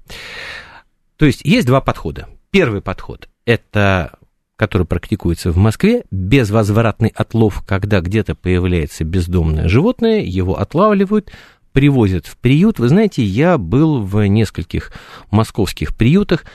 [1.18, 2.30] То есть есть два подхода.
[2.50, 4.18] Первый подход– это
[4.56, 11.30] который практикуется в Москве, безвозвратный отлов, когда где-то появляется бездомное животное, его отлавливают,
[11.72, 12.78] привозят в приют.
[12.78, 14.90] Вы знаете, я был в нескольких
[15.30, 16.46] московских приютах,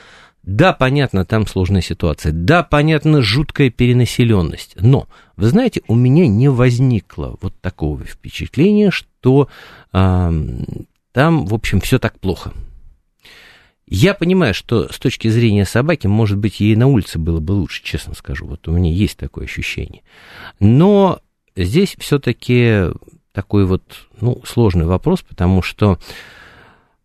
[0.50, 2.32] да, понятно, там сложная ситуация.
[2.32, 4.76] Да, понятно, жуткая перенаселенность.
[4.82, 5.08] Но,
[5.38, 9.48] вы знаете, у меня не возникло вот такого впечатления, что
[9.94, 10.32] э,
[11.12, 12.52] там, в общем, все так плохо.
[13.86, 17.84] Я понимаю, что с точки зрения собаки, может быть, ей на улице было бы лучше,
[17.84, 18.48] честно скажу.
[18.48, 20.02] Вот у меня есть такое ощущение.
[20.60, 21.20] Но
[21.56, 22.86] здесь все-таки
[23.34, 23.84] такой вот,
[24.20, 26.00] ну, сложный вопрос, потому что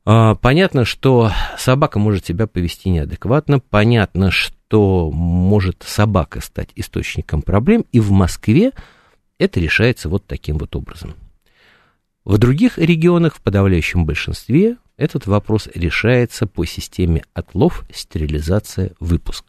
[0.04, 8.00] понятно, что собака может себя повести неадекватно, понятно, что может собака стать источником проблем, и
[8.00, 8.72] в Москве
[9.38, 11.14] это решается вот таким вот образом.
[12.24, 19.44] В других регионах, в подавляющем большинстве, этот вопрос решается по системе отлов, стерилизация, выпуск.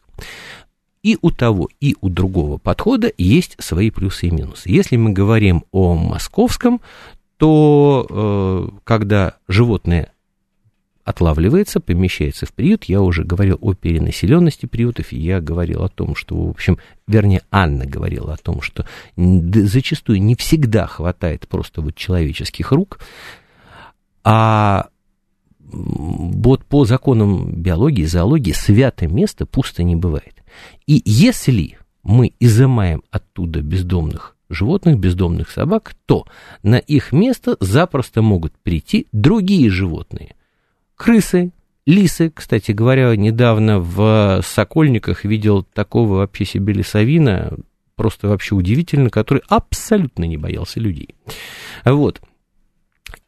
[1.02, 4.68] И у того, и у другого подхода есть свои плюсы и минусы.
[4.68, 6.80] Если мы говорим о московском,
[7.36, 10.12] то э, когда животное
[11.06, 12.84] отлавливается, помещается в приют.
[12.84, 17.86] Я уже говорил о перенаселенности приютов, я говорил о том, что, в общем, вернее, Анна
[17.86, 18.84] говорила о том, что
[19.16, 22.98] зачастую не всегда хватает просто вот человеческих рук,
[24.24, 24.88] а
[25.60, 30.42] вот по законам биологии, зоологии святое место пусто не бывает.
[30.88, 36.26] И если мы изымаем оттуда бездомных животных, бездомных собак, то
[36.64, 40.34] на их место запросто могут прийти другие животные–
[40.96, 41.52] крысы,
[41.86, 47.56] лисы, кстати говоря, недавно в Сокольниках видел такого вообще себе лесовина,
[47.94, 51.14] просто вообще удивительно, который абсолютно не боялся людей.
[51.84, 52.20] Вот.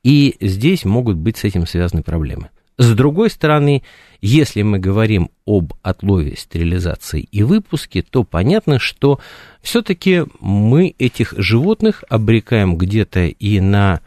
[0.02, 2.50] И здесь могут быть с этим связаны проблемы.
[2.78, 3.82] С другой стороны,
[4.20, 9.18] если мы говорим об отлове, стерилизации и выпуске, то понятно, что
[9.62, 14.00] все-таки мы этих животных обрекаем где-то и на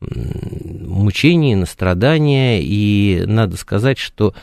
[0.00, 4.34] мучения, на страдания, и надо сказать, что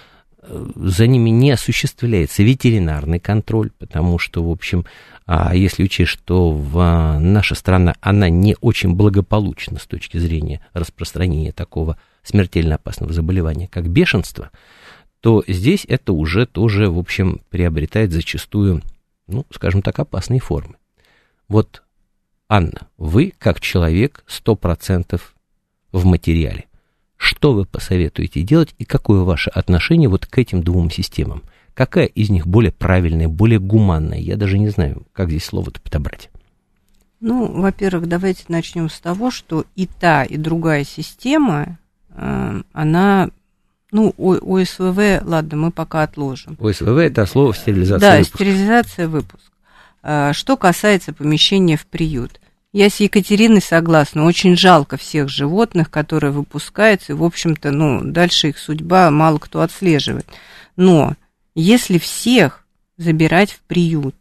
[0.41, 4.85] э, за ними не осуществляется ветеринарный контроль, потому что, в общем,
[5.25, 11.51] а если учесть, что в, наша страна, она не очень благополучна с точки зрения распространения
[11.51, 14.51] такого смертельно опасного заболевания, как бешенство,
[15.21, 18.81] то здесь это уже тоже, в общем, приобретает зачастую,
[19.27, 20.75] ну, скажем так, опасные формы.
[21.47, 21.83] Вот,
[22.49, 25.32] Анна, вы, как человек, сто процентов
[25.93, 26.65] в материале.
[27.15, 31.43] Что вы посоветуете делать и какое ваше отношение вот к этим двум системам?
[31.73, 34.19] Какая из них более правильная, более гуманная?
[34.19, 36.29] Я даже не знаю, как здесь слово-то подобрать.
[37.21, 41.77] Ну, во-первых, давайте начнем с того, что и та, и другая система,
[42.09, 43.29] э, она,
[43.93, 46.57] ну, ОСВВ, ладно, мы пока отложим.
[46.59, 48.35] ОСВВ– это слово стерилизация Да, выпуск.
[48.35, 49.43] стерилизация, выпуск.
[50.33, 52.41] Что касается помещения в приют.
[52.73, 54.25] Я с Екатериной согласна.
[54.25, 59.61] Очень жалко всех животных, которые выпускаются, и, в общем-то, ну, дальше их судьба мало кто
[59.61, 60.25] отслеживает.
[60.75, 61.15] Но
[61.53, 62.65] если всех
[62.97, 64.15] забирать в приют,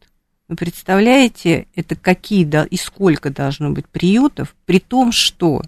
[0.49, 5.63] вы представляете, это какие и сколько должно быть приютов, при том, что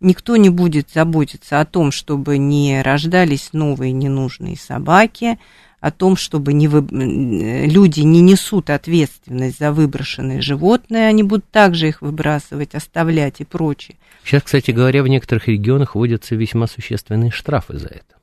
[0.00, 5.38] никто не будет заботиться о том, чтобы не рождались новые ненужные собаки,
[5.80, 6.86] о том, чтобы не вы...
[6.90, 13.96] люди не несут ответственность за выброшенные животные, они будут также их выбрасывать, оставлять и прочее.
[14.24, 18.16] Сейчас, кстати говоря, в некоторых регионах вводятся весьма существенные штрафы за это.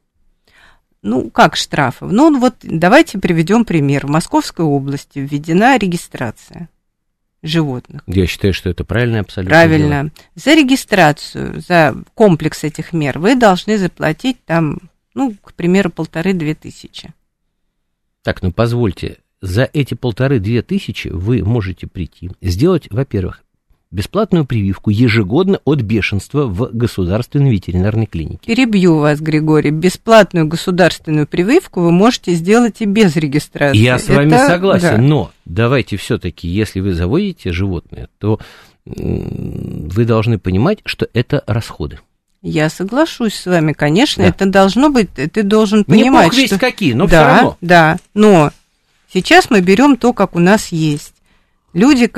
[1.02, 2.06] Ну, как штрафы?
[2.06, 4.08] Ну, вот давайте приведем пример.
[4.08, 6.70] В Московской области введена регистрация
[7.42, 8.04] животных.
[8.08, 9.50] Я считаю, что это правильно абсолютно.
[9.50, 10.02] Правильно.
[10.04, 10.12] Дело.
[10.36, 14.80] За регистрацию, за комплекс этих мер вы должны заплатить там,
[15.14, 17.14] ну, к примеру, полторы-две тысячи.
[18.24, 23.44] Так, ну позвольте, за эти полторы-две тысячи вы можете прийти, сделать, во-первых,
[23.92, 28.48] бесплатную прививку ежегодно от бешенства в государственной ветеринарной клинике.
[28.48, 29.70] Перебью вас, Григорий.
[29.72, 33.78] Бесплатную государственную прививку вы можете сделать и без регистрации.
[33.78, 34.48] Я с вами Это...
[34.48, 34.98] согласен, да.
[34.98, 38.40] но давайте все-таки, если вы заводите животное, то
[38.86, 42.00] вы должны понимать, что это расходы.
[42.44, 44.30] Я соглашусь с вами, конечно, да.
[44.30, 46.60] это должно быть, ты должен понимать, Не бог что...
[46.60, 47.58] какие, но да, все равно.
[47.62, 48.52] Да, но
[49.12, 51.14] сейчас мы берем то, как у нас есть.
[51.72, 52.12] Люди,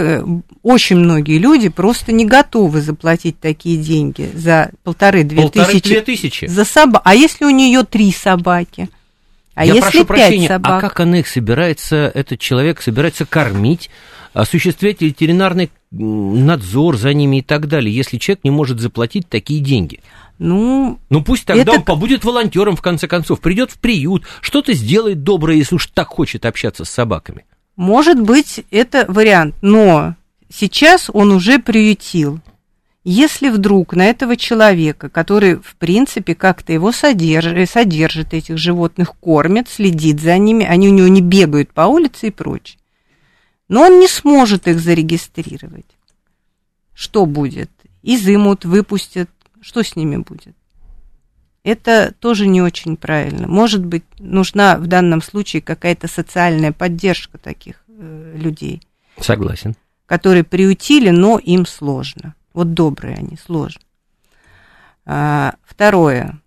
[0.63, 6.01] очень многие люди просто не готовы заплатить такие деньги за полторы-две тысячи.
[6.01, 6.45] тысячи.
[6.45, 7.03] За собак.
[7.05, 8.89] А если у нее три собаки?
[9.53, 10.83] А Я если прошу пять прощения, собак?
[10.83, 13.89] а как она их собирается, этот человек собирается кормить,
[14.33, 20.01] осуществлять ветеринарный надзор за ними и так далее, если человек не может заплатить такие деньги?
[20.37, 24.73] Ну, Ну пусть тогда Это- он побудет волонтером, в конце концов, придет в приют, что-то
[24.73, 27.45] сделает доброе, если уж так хочет общаться с собаками.
[27.77, 30.15] может быть, это вариант, но
[30.49, 32.39] сейчас он уже приютил.
[33.07, 39.67] Если вдруг на этого человека, который, в принципе, как-то его содержит, содержит этих животных, кормит,
[39.69, 42.77] следит за ними, они у него не бегают по улице и прочее,
[43.67, 45.85] но он не сможет их зарегистрировать.
[46.93, 47.71] Что будет?
[48.03, 49.29] Изымут, выпустят,
[49.61, 50.55] что с ними будет?
[51.63, 53.47] Это тоже не очень правильно.
[53.47, 58.83] Может быть, нужна в данном случае какая-то социальная поддержка таких э, людей,
[59.19, 59.75] Согласен.
[60.05, 62.35] которые приютили, но им сложно.
[62.53, 63.81] Вот добрые они, сложно.
[65.05, 66.39] А, второе,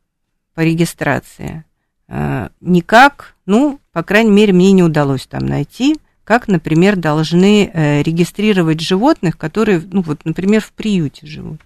[0.55, 1.65] по регистрации.
[2.07, 5.97] А, никак, ну, по крайней мере, мне не удалось там найти,
[6.29, 11.59] как, например, должны э, регистрировать животных, которые, ну, вот, например, в приюте живут.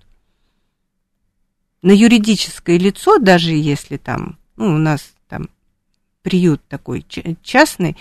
[1.82, 5.48] На юридическое лицо, даже если там, ну, у нас там
[6.22, 7.04] приют такой
[7.42, 7.96] частный,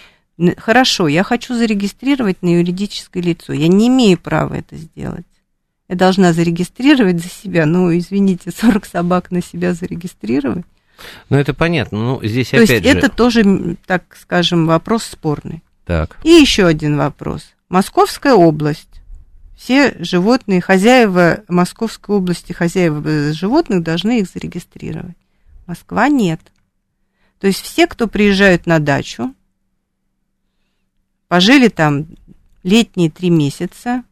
[0.57, 5.25] хорошо, я хочу зарегистрировать на юридическое лицо, я не имею права это сделать.
[5.89, 10.65] Я должна зарегистрировать за себя, ну, извините, 40 собак на себя зарегистрировать.
[11.31, 11.97] Ну, это понятно.
[11.97, 12.97] Ну, здесь То опять есть же...
[12.99, 15.63] это тоже, так скажем, вопрос спорный.
[15.85, 16.17] Так.
[16.23, 17.53] И еще один вопрос.
[17.69, 18.87] Московская область.
[19.55, 25.15] Все животные, хозяева Московской области, хозяева животных должны их зарегистрировать.
[25.67, 26.41] Москва нет.
[27.39, 29.33] То есть все, кто приезжают на дачу,
[31.27, 32.07] пожили там
[32.63, 34.03] летние три месяца,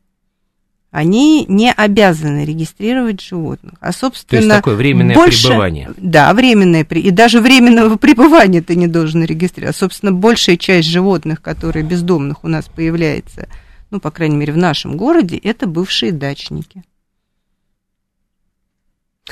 [0.91, 3.73] они не обязаны регистрировать животных.
[3.79, 5.91] А, собственно, То есть такое временное больше- пребывание.
[5.97, 9.75] Да, временное, и даже временного пребывания ты не должен регистрировать.
[9.75, 13.47] А, собственно, большая часть животных, которые бездомных у нас появляется,
[13.91, 16.83] ну, по крайней мере, в нашем городе, это бывшие дачники.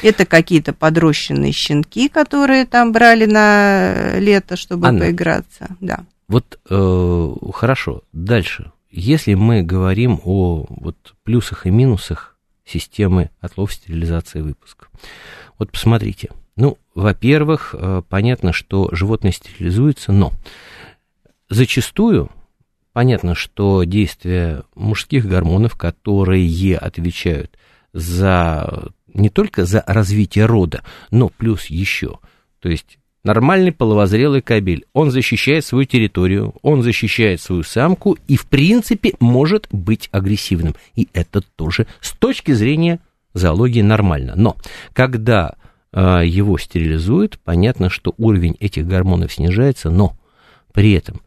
[0.04, 5.00] Это какие-то подрощенные щенки, которые там брали на лето, чтобы Анна.
[5.06, 5.76] поиграться.
[5.82, 6.02] Да.
[6.28, 8.72] Вот э, хорошо, дальше.
[8.90, 14.88] Если мы говорим о вот, плюсах и минусах системы отлов, стерилизации и выпуска.
[15.58, 16.30] Вот посмотрите.
[16.56, 20.34] Ну, во-первых, э, понятно, что животное стерилизуется, но
[21.50, 22.32] зачастую
[22.94, 27.58] понятно, что действие мужских гормонов, которые отвечают
[27.94, 32.20] за не только за развитие рода, но плюс еще.
[32.60, 38.48] То есть нормальный половозрелый кабель, он защищает свою территорию, он защищает свою самку и, в
[38.48, 40.76] принципе, может быть агрессивным.
[40.96, 43.00] И это тоже с точки зрения
[43.34, 44.34] зоологии нормально.
[44.36, 44.56] Но
[44.94, 45.56] когда
[45.92, 50.18] э, его стерилизуют, понятно, что уровень этих гормонов снижается, но
[50.74, 51.22] при этом,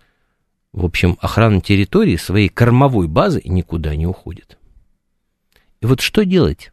[0.73, 4.59] в общем, охрана территории своей кормовой базы никуда не уходит.
[5.81, 6.73] И вот что делать?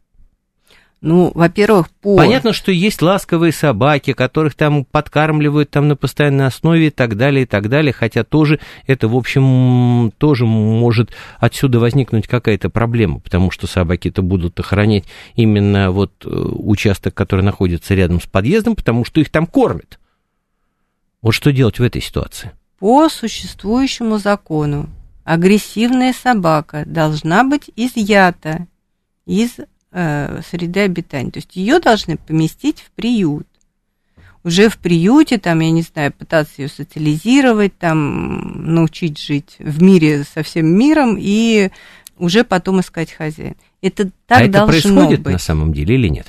[0.99, 2.17] Ну, во-первых, по...
[2.17, 7.43] Понятно, что есть ласковые собаки, которых там подкармливают там на постоянной основе и так далее,
[7.43, 13.51] и так далее, хотя тоже это, в общем, тоже может отсюда возникнуть какая-то проблема, потому
[13.51, 15.05] что собаки-то будут охранять
[15.36, 19.99] именно вот э, участок, который находится рядом с подъездом, потому что их там кормят.
[21.21, 22.51] Вот что делать в этой ситуации?
[22.79, 24.89] По существующему закону
[25.23, 28.65] агрессивная собака должна быть изъята
[29.25, 29.57] из
[29.91, 31.32] среды обитания.
[31.32, 33.47] То есть ее должны поместить в приют.
[34.43, 40.23] Уже в приюте, там, я не знаю, пытаться ее социализировать, там, научить жить в мире
[40.23, 41.69] со всем миром и
[42.17, 43.56] уже потом искать хозяина.
[43.82, 45.34] Это так а это должно происходит быть.
[45.34, 46.28] на самом деле или нет?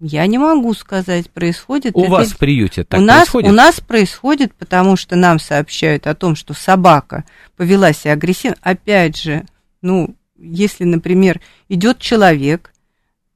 [0.00, 1.96] Я не могу сказать, происходит.
[1.96, 3.50] У это вас в приюте так у нас, происходит?
[3.50, 7.24] у нас происходит, потому что нам сообщают о том, что собака
[7.56, 8.56] повела себя агрессивно.
[8.62, 9.44] Опять же,
[9.82, 12.72] ну, если, например, идет человек,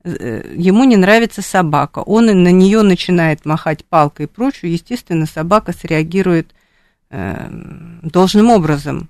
[0.04, 5.72] э, ему не нравится собака, он на нее начинает махать палкой и прочее, естественно, собака
[5.72, 6.54] среагирует
[7.10, 7.48] э,
[8.02, 9.08] должным образом.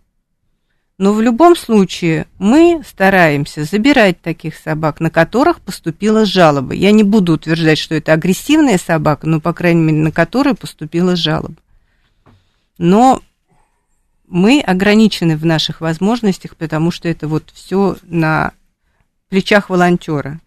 [0.98, 6.74] Но в любом случае мы стараемся забирать таких собак, на которых поступила жалоба.
[6.74, 11.16] Я не буду утверждать, что это агрессивная собака, но, по крайней мере, на которой поступила
[11.16, 11.56] жалоба.
[12.78, 13.20] Но
[14.32, 18.52] мы ограничены в наших возможностях, потому что это вот все на
[19.28, 20.40] плечах волонтера.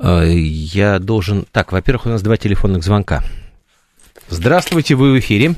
[0.00, 1.46] Э, Я должен...
[1.52, 3.22] Так, во-первых, у нас два телефонных звонка.
[4.28, 5.54] Здравствуйте, вы в эфире.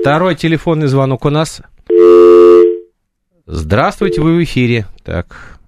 [0.00, 1.62] Второй телефонный звонок у нас.
[3.46, 4.86] Здравствуйте, вы в эфире.
[5.04, 5.60] Так.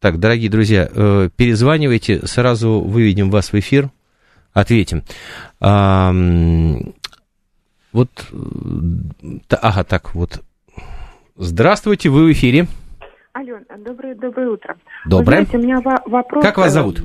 [0.00, 3.90] Так, дорогие друзья, э, перезванивайте, сразу выведем вас в эфир.
[4.52, 5.04] ответим.
[7.96, 8.10] Вот,
[9.62, 10.42] ага, так вот.
[11.36, 12.66] Здравствуйте, вы в эфире.
[13.34, 14.76] Ален, доброе, доброе утро.
[15.06, 15.40] Доброе.
[15.40, 16.44] Вы знаете, у меня вопрос...
[16.44, 17.00] Как вас зовут?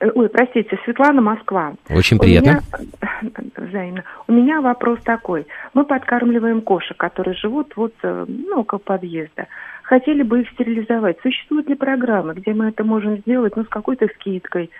[0.00, 1.74] Э, ой, простите, Светлана, Москва.
[1.88, 2.60] Очень приятно.
[2.72, 3.32] У меня,
[3.68, 4.04] взаимно.
[4.26, 5.46] У меня вопрос такой.
[5.74, 9.46] Мы подкармливаем кошек, которые живут вот, э, ну, около подъезда.
[9.84, 11.18] Хотели бы их стерилизовать.
[11.22, 14.70] Существуют ли программы, где мы это можем сделать, ну, с какой-то скидкой?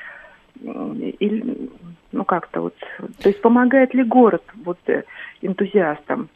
[0.60, 1.70] Или,
[2.10, 2.74] ну, как-то вот...
[3.22, 4.78] То есть помогает ли город вот
[5.42, 6.28] э, энтузиастам?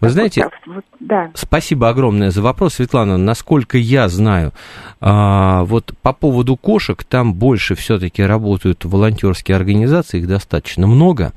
[0.00, 1.30] Вы знаете, вот, да.
[1.34, 3.16] спасибо огромное за вопрос, Светлана.
[3.16, 4.52] Насколько я знаю,
[5.00, 11.32] а, вот по поводу кошек, там больше все-таки работают волонтерские организации, их достаточно много.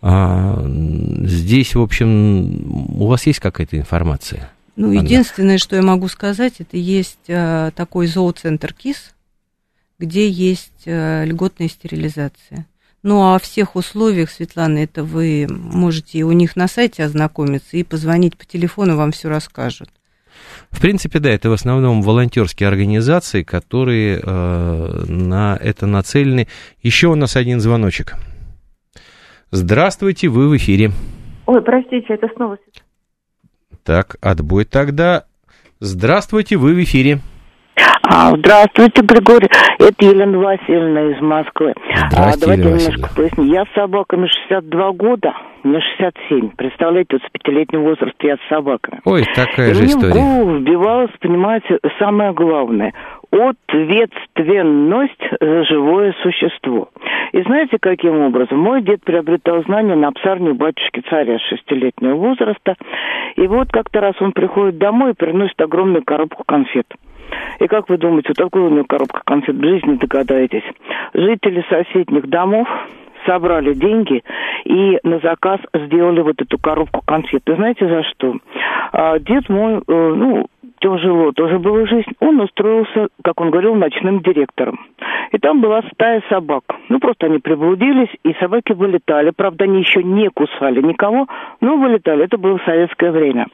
[0.00, 4.50] А, здесь, в общем, у вас есть какая-то информация?
[4.76, 5.00] Ну, Анна?
[5.00, 9.14] единственное, что я могу сказать, это есть а, такой зооцентр КИС,
[9.98, 12.66] где есть льготная стерилизация.
[13.02, 17.82] Ну, а о всех условиях, Светлана, это вы можете у них на сайте ознакомиться и
[17.82, 19.88] позвонить по телефону, вам все расскажут.
[20.70, 26.48] В принципе, да, это в основном волонтерские организации, которые э, на это нацелены.
[26.82, 28.14] Еще у нас один звоночек.
[29.50, 30.92] Здравствуйте, вы в эфире.
[31.46, 32.56] Ой, простите, это снова...
[33.84, 35.24] Так, отбой тогда.
[35.80, 37.20] Здравствуйте, вы в эфире.
[38.04, 39.48] А, здравствуйте, Григорий.
[39.78, 41.72] Это Елена Васильевна из Москвы.
[42.10, 43.44] Здравствуйте, а, давайте Елена немножко поясню.
[43.44, 45.32] Я с собаками 62 года,
[45.62, 46.50] мне 67.
[46.56, 49.00] Представляете, вот с пятилетнего возраста я с собаками.
[49.04, 50.10] Ой, такая И же мне история.
[50.12, 52.92] в голову вбивалось, понимаете, самое главное.
[53.30, 56.88] Ответственность за живое существо.
[57.32, 58.58] И знаете, каким образом?
[58.58, 62.74] Мой дед приобретал знания на псарне батюшки царя шестилетнего возраста.
[63.36, 66.86] И вот как-то раз он приходит домой и приносит огромную коробку конфет.
[67.60, 70.64] И как вы думаете, вот такую у него коробка конфет в жизни догадаетесь?
[71.14, 72.68] Жители соседних домов
[73.26, 74.22] собрали деньги
[74.64, 77.42] и на заказ сделали вот эту коробку конфет.
[77.46, 78.36] Вы знаете за что?
[78.92, 80.46] А, дед мой, э, ну,
[80.80, 84.80] тяжело тоже была жизнь, он устроился, как он говорил, ночным директором.
[85.30, 86.64] И там была стая собак.
[86.88, 89.30] Ну, просто они приблудились, и собаки вылетали.
[89.30, 91.26] Правда, они еще не кусали никого,
[91.60, 92.24] но вылетали.
[92.24, 93.46] Это было в советское время.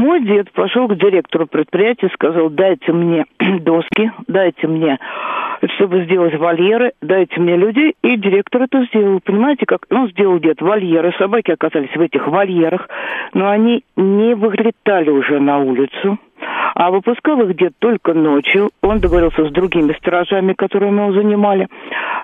[0.00, 3.26] Мой дед пошел к директору предприятия сказал, дайте мне
[3.60, 4.98] доски, дайте мне,
[5.76, 7.94] чтобы сделать вольеры, дайте мне людей.
[8.02, 9.20] И директор это сделал.
[9.24, 9.86] Понимаете, как?
[9.90, 11.14] Ну, сделал дед вольеры.
[11.18, 12.88] Собаки оказались в этих вольерах,
[13.34, 16.18] но они не вылетали уже на улицу
[16.74, 18.70] а выпускал их где-то только ночью.
[18.82, 21.68] Он договорился с другими сторожами, которые его занимали,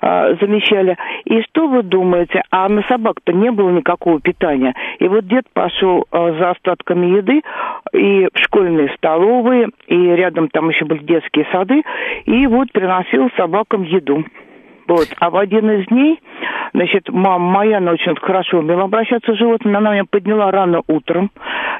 [0.00, 0.96] а, замещали.
[1.24, 2.42] И что вы думаете?
[2.50, 4.74] А на собак-то не было никакого питания.
[4.98, 7.42] И вот дед пошел а, за остатками еды
[7.92, 11.82] и в школьные столовые, и рядом там еще были детские сады,
[12.24, 14.24] и вот приносил собакам еду.
[14.88, 15.08] Вот.
[15.18, 16.20] А в один из дней,
[16.72, 21.30] значит, мама моя, она очень хорошо умела обращаться с животными, она меня подняла рано утром,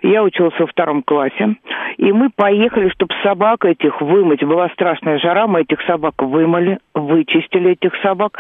[0.03, 1.57] я учился во втором классе,
[1.99, 4.43] и мы поехали, чтобы собак этих вымыть.
[4.43, 8.39] Была страшная жара, мы этих собак вымыли, вычистили этих собак,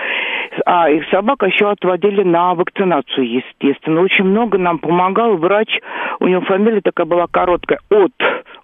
[0.64, 4.00] а их собак еще отводили на вакцинацию, естественно.
[4.00, 5.68] Очень много нам помогал врач,
[6.20, 8.12] у него фамилия такая была короткая, От.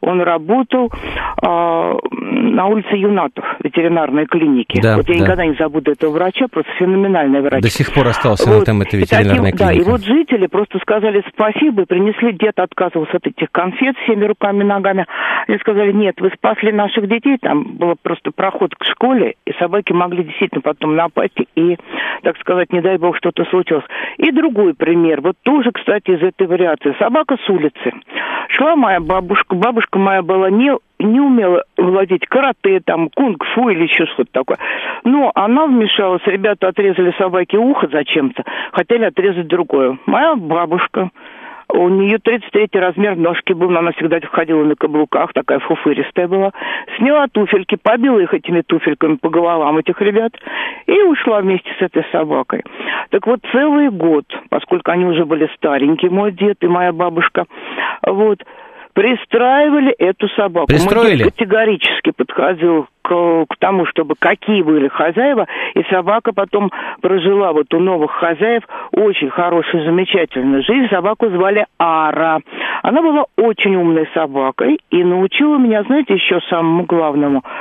[0.01, 4.80] Он работал э, на улице Юнатов, ветеринарной клинике.
[4.83, 5.20] Да, вот я да.
[5.20, 7.62] никогда не забуду этого врача, просто феноменальный врач.
[7.62, 8.66] До сих пор остался Вот.
[8.66, 9.64] на эта И ветеринарная таким- клиника.
[9.64, 14.24] Да, и вот жители просто сказали спасибо и принесли, дед отказывался от этих конфет всеми
[14.24, 15.07] руками и ногами.
[15.47, 19.93] Они сказали, нет, вы спасли наших детей, там был просто проход к школе, и собаки
[19.93, 21.76] могли действительно потом напасть, и,
[22.22, 23.84] так сказать, не дай бог, что-то случилось.
[24.18, 26.95] И другой пример, вот тоже, кстати, из этой вариации.
[26.99, 27.93] Собака с улицы.
[28.49, 34.07] Шла моя бабушка, бабушка моя была не не умела владеть карате, там, кунг-фу или еще
[34.07, 34.59] что-то такое.
[35.05, 39.99] Но она вмешалась, ребята отрезали собаке ухо зачем-то, хотели отрезать другое.
[40.07, 41.11] Моя бабушка,
[41.68, 46.52] у нее 33 размер ножки был, она всегда ходила на каблуках, такая фуфыристая была.
[46.96, 50.32] Сняла туфельки, побила их этими туфельками по головам этих ребят
[50.86, 52.62] и ушла вместе с этой собакой.
[53.10, 57.46] Так вот, целый год, поскольку они уже были старенькие, мой дед и моя бабушка,
[58.06, 58.42] вот,
[58.93, 60.66] пристраивали эту собаку.
[60.66, 61.24] Пристроили?
[61.24, 66.70] Дед категорически подходил к, к тому, чтобы какие были хозяева, и собака потом
[67.01, 68.62] прожила вот у новых хозяев
[68.93, 70.88] очень хорошую, замечательную жизнь.
[70.90, 72.40] Собаку звали Ара.
[72.82, 77.43] Она была очень умной собакой и научила меня, знаете, еще самому главному–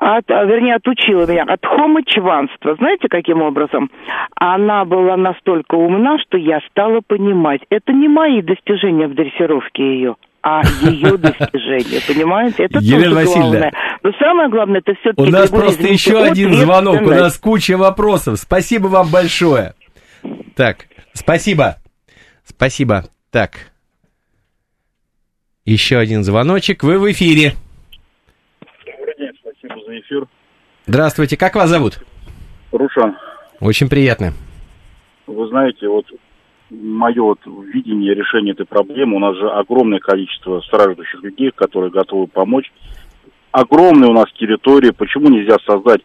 [0.00, 2.76] от, а, вернее, отучила меня от хомочванства.
[2.76, 3.90] Знаете, каким образом?
[4.36, 7.62] Она была настолько умна, что я стала понимать.
[7.68, 12.64] Это не мои достижения в дрессировке ее, а ее достижение, понимаете?
[12.64, 13.72] Это Елена тоже Васильевна, главное.
[14.02, 15.22] Но самое главное, это все-таки...
[15.28, 18.38] У нас просто еще один звонок, у нас куча вопросов.
[18.38, 19.74] Спасибо вам большое.
[20.54, 21.76] Так, спасибо.
[22.44, 23.04] Спасибо.
[23.30, 23.72] Так.
[25.64, 26.82] Еще один звоночек.
[26.82, 27.52] Вы в эфире.
[28.86, 30.26] Добрый день, спасибо за эфир.
[30.86, 31.36] Здравствуйте.
[31.36, 31.98] Как вас зовут?
[32.72, 33.16] Рушан,
[33.60, 34.32] Очень приятно.
[35.26, 36.06] вы знаете, вот
[36.70, 37.40] мое вот
[37.72, 42.70] видение решения этой проблемы, у нас же огромное количество страждущих людей, которые готовы помочь.
[43.52, 46.02] Огромная у нас территория, почему нельзя создать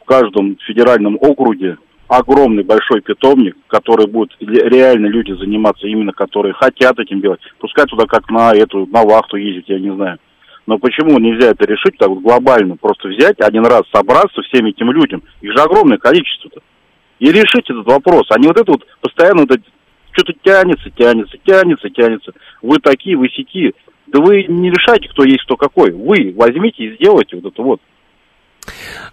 [0.00, 1.76] в каждом федеральном округе
[2.08, 7.40] огромный большой питомник, который будут ле- реально люди заниматься, именно которые хотят этим делать.
[7.58, 10.18] Пускай туда как на эту, на вахту ездить, я не знаю.
[10.66, 12.76] Но почему нельзя это решить так вот глобально?
[12.76, 15.22] Просто взять один раз, собраться всем этим людям.
[15.40, 16.60] Их же огромное количество-то.
[17.18, 18.26] И решить этот вопрос.
[18.38, 19.62] Не вот это вот постоянно вот это
[20.18, 22.32] что-то тянется, тянется, тянется, тянется.
[22.62, 23.72] Вы такие, вы сякие.
[24.06, 25.92] Да вы не решайте, кто есть, кто какой.
[25.92, 27.80] Вы возьмите и сделайте вот это вот.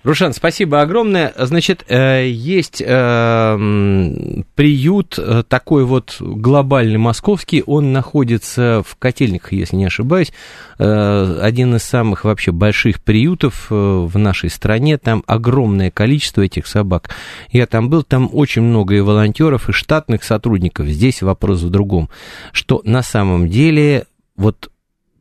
[0.04, 1.34] Рушан, спасибо огромное.
[1.38, 9.76] Значит, э, есть э, приют э, такой вот глобальный московский, он находится в Котельниках, если
[9.76, 10.32] не ошибаюсь,
[10.78, 17.10] один из самых вообще больших приютов в нашей стране, там огромное количество этих собак.
[17.50, 20.88] Я там был, там очень много и волонтеров, и штатных сотрудников.
[20.88, 22.10] Здесь вопрос в другом,
[22.52, 24.06] что на самом деле
[24.36, 24.70] вот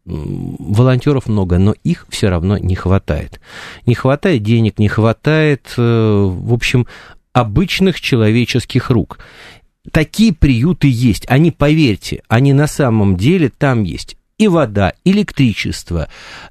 [0.04, 3.40] волонтеров много, но их все равно не хватает.
[3.86, 6.86] Не хватает денег, не хватает, э, в общем,
[7.32, 9.18] обычных человеческих рук.
[9.90, 14.16] Такие приюты есть, они, поверьте, они на самом деле там есть.
[14.36, 16.08] И вода, электричество,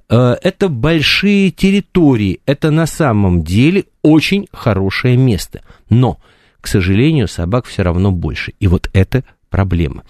[0.09, 5.61] э, это большие территории, это на самом деле очень хорошее место.
[5.89, 6.17] Но,
[6.61, 8.53] к сожалению, собак все равно больше.
[8.59, 10.03] И вот это проблема.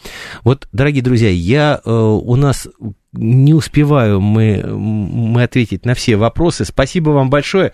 [0.44, 2.68] Вот, дорогие друзья, я э, у нас
[3.14, 6.66] не успеваю мы, мы ответить на все вопросы.
[6.66, 7.74] Спасибо вам большое.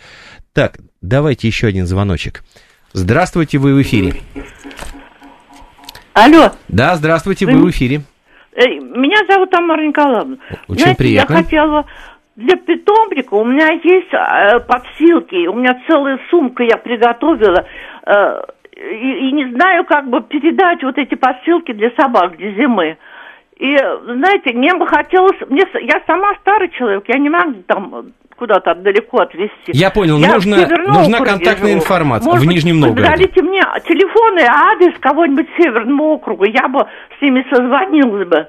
[0.54, 2.44] Так, давайте еще один звоночек.
[2.94, 4.14] Здравствуйте, вы в эфире.
[6.14, 8.02] Алло, Да, здравствуйте, вы в эфире.
[8.56, 10.38] э, меня зовут Тамара Николаевна.
[10.68, 11.34] Очень Знаете, приятно.
[11.34, 11.86] Я хотела
[12.36, 17.66] для питомника, у меня есть э, подстилки, у меня целая сумка я приготовила,
[18.06, 18.42] э,
[18.76, 22.98] и, и не знаю, как бы передать вот эти подстилки для собак для зимы.
[23.60, 28.06] И, знаете, мне бы хотелось, мне, я сама старый человек, я не могу там
[28.38, 29.74] куда-то далеко отвезти.
[29.74, 31.82] Я понял, Я нужно- в нужна контактная живу.
[31.82, 33.10] информация Может в Нижнем Новгороде.
[33.12, 36.80] Дадите мне телефон и адрес кого-нибудь Северного округа, я бы
[37.18, 38.48] с ними созвонилась бы.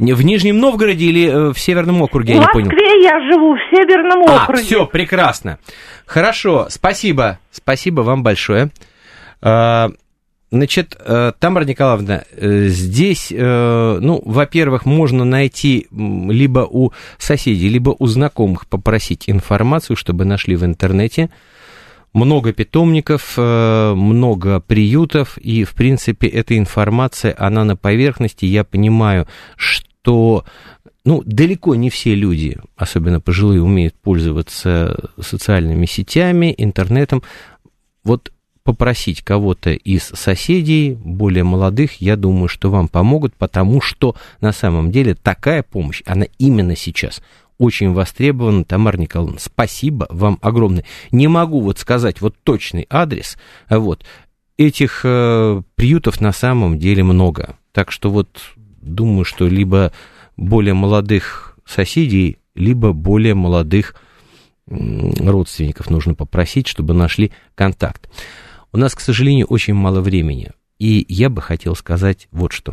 [0.00, 2.66] Не В Нижнем Новгороде или э, в Северном округе, я в не понял.
[2.66, 4.62] Москве я живу, в Северном А, округе.
[4.62, 5.58] все, прекрасно.
[6.04, 7.38] Хорошо, спасибо.
[7.52, 8.70] Спасибо вам большое.
[10.50, 17.94] Значит, э, Тамара Николаевна, э, здесь, э, ну, во-первых, можно найти либо у соседей, либо
[17.98, 21.28] у знакомых попросить информацию, чтобы нашли в интернете.
[22.14, 28.46] Много питомников, много приютов, и, в принципе, эта информация, она на поверхности.
[28.46, 30.46] Я понимаю, что
[31.04, 37.22] ну, далеко не все люди, особенно пожилые, умеют пользоваться социальными сетями, интернетом.
[38.04, 38.32] Вот
[38.68, 44.92] попросить кого-то из соседей, более молодых, я думаю, что вам помогут, потому что на самом
[44.92, 47.22] деле такая помощь, она именно сейчас
[47.56, 49.38] очень востребована, Тамара Николаевна.
[49.40, 50.84] Спасибо вам огромное.
[51.10, 53.38] Не могу вот сказать вот точный адрес,
[53.70, 54.04] вот.
[54.58, 57.56] Этих э, приютов на самом деле много.
[57.72, 58.28] Так что вот
[58.82, 59.94] думаю, что либо
[60.36, 63.94] более молодых соседей, либо более молодых
[64.66, 68.10] родственников нужно попросить, чтобы нашли контакт.
[68.72, 70.50] У нас, к сожалению, очень мало времени.
[70.78, 72.72] И я бы хотел сказать вот что.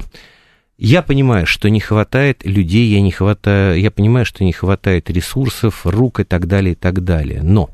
[0.77, 5.85] Я понимаю, что не хватает людей, я, не хватаю, я понимаю, что не хватает ресурсов,
[5.85, 7.41] рук и так далее, и так далее.
[7.41, 7.69] Но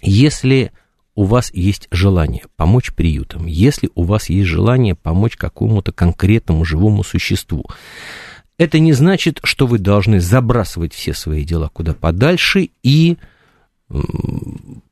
[0.00, 0.72] если
[1.14, 7.02] у вас есть желание помочь приютам, если у вас есть желание помочь какому-то конкретному живому
[7.02, 7.66] существу,
[8.56, 13.18] это не значит, что вы должны забрасывать все свои дела куда подальше и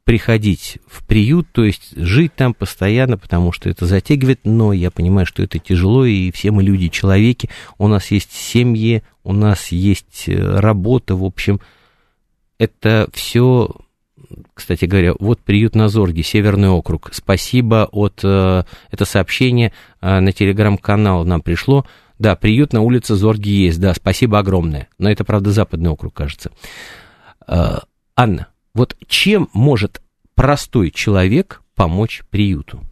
[0.07, 5.27] приходить в приют, то есть жить там постоянно, потому что это затягивает, но я понимаю,
[5.27, 10.29] что это тяжело, и все мы люди, человеки, у нас есть семьи, у нас есть
[10.29, 11.61] э, работа, в общем,
[12.57, 13.69] это все,
[14.55, 20.31] кстати говоря, вот приют на Зорге, Северный округ, спасибо от, э, это сообщение э, на
[20.31, 21.85] телеграм-канал нам пришло,
[22.21, 26.53] да, приют на улице Зорги есть, да, спасибо огромное, но это, правда, Западный округ, кажется.
[28.19, 30.03] Анна, вот чем может
[30.35, 32.83] простой человек помочь приюту?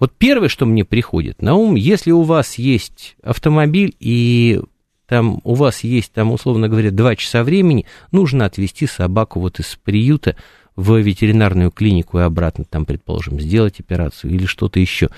[0.00, 4.62] Вот первое, что мне приходит на ум, если у вас есть автомобиль и
[5.06, 9.76] там у вас есть, там, условно говоря, два часа времени, нужно отвезти собаку вот из
[9.76, 10.36] приюта
[10.74, 15.10] в ветеринарную клинику и обратно, там, предположим, сделать операцию или что-то еще.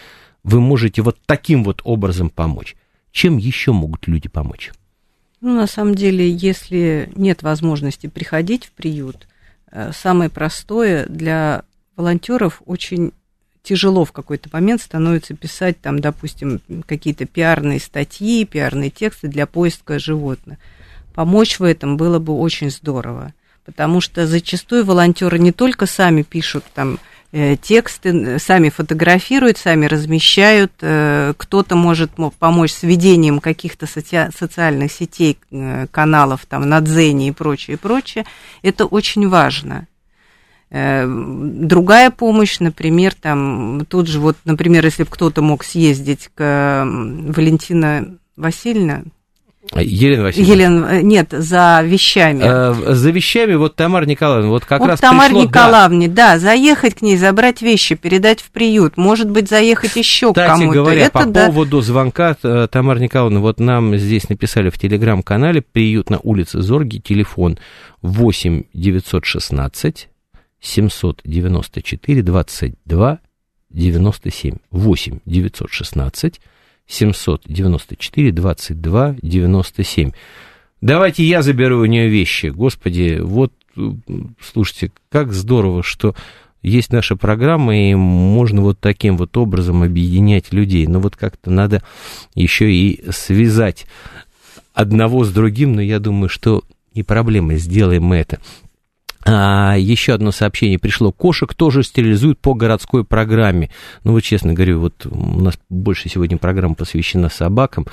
[0.43, 2.75] Вы можете вот таким вот образом помочь.
[3.13, 4.73] Чем еще могут люди помочь?
[5.41, 9.29] Ну, на самом деле, если нет возможности приходить в приют,
[9.93, 11.63] самое простое для
[11.97, 13.13] волонтеров очень
[13.63, 19.99] тяжело в какой-то момент становится писать там, допустим, какие-то пиарные статьи, пиарные тексты для поиска
[19.99, 20.59] животных.
[21.15, 26.65] Помочь в этом было бы очень здорово, потому что зачастую волонтеры не только сами пишут
[26.75, 26.99] там э,
[27.31, 35.39] тексты, сами фотографируют, сами размещают, э, кто-то может помочь с ведением каких-то соци- социальных сетей,
[35.51, 38.25] э, каналов, там, на Дзене и прочее, прочее.
[38.63, 39.87] Это очень важно.
[40.71, 46.85] Э, другая помощь, например, там, тут же вот, например, если бы кто-то мог съездить к
[46.87, 49.03] Валентина Васильевна,
[49.75, 50.55] Елена Васильевна.
[50.55, 52.43] Елена, э, нет, за вещами.
[52.43, 56.35] Э, за вещами, вот Тамара Николаевна, вот как вот раз Тамаре пришло, Николаевне, да.
[56.35, 60.75] да, заехать к ней, забрать вещи, передать в приют, может быть, заехать еще Кстати кому-то.
[60.75, 61.47] говоря, Это, по да.
[61.47, 66.99] поводу звонка, э, Тамара Николаевна, вот нам здесь написали в телеграм-канале, приют на улице Зорги,
[66.99, 67.59] телефон
[68.03, 70.09] 8 916
[70.61, 73.19] 794 22
[73.71, 76.41] 97 8 916
[76.89, 80.13] 794 22 97.
[80.81, 82.47] Давайте я заберу у нее вещи.
[82.47, 83.53] Господи, вот,
[84.41, 86.15] слушайте, как здорово, что
[86.63, 90.87] есть наша программа, и можно вот таким вот образом объединять людей.
[90.87, 91.83] Но вот как-то надо
[92.35, 93.87] еще и связать
[94.75, 96.65] одного с другим, но я думаю, что
[96.95, 98.41] и проблемы, сделаем мы это.
[99.25, 101.13] А, еще одно сообщение пришло.
[101.13, 103.71] Кошек тоже стерилизуют по городской программе.
[104.05, 107.87] Ну, вот честно говорю, вот у нас больше сегодня программа посвящена собакам.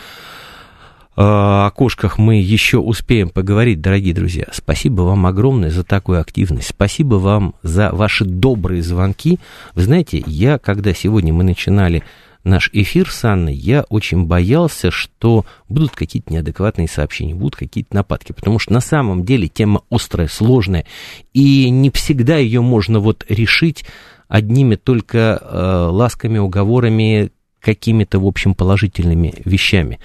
[1.18, 4.46] А, о кошках мы еще успеем поговорить, дорогие друзья.
[4.52, 6.68] Спасибо вам огромное за такую активность.
[6.68, 9.40] Спасибо вам за ваши добрые звонки.
[9.74, 12.04] Вы знаете, я, когда сегодня мы начинали
[12.46, 18.32] наш эфир с Анной, я очень боялся, что будут какие-то неадекватные сообщения, будут какие-то нападки,
[18.32, 20.86] потому что на самом деле тема острая, сложная,
[21.34, 23.84] и не всегда ее можно вот решить
[24.28, 30.00] одними только э, ласками, уговорами, какими-то, в общем, положительными вещами.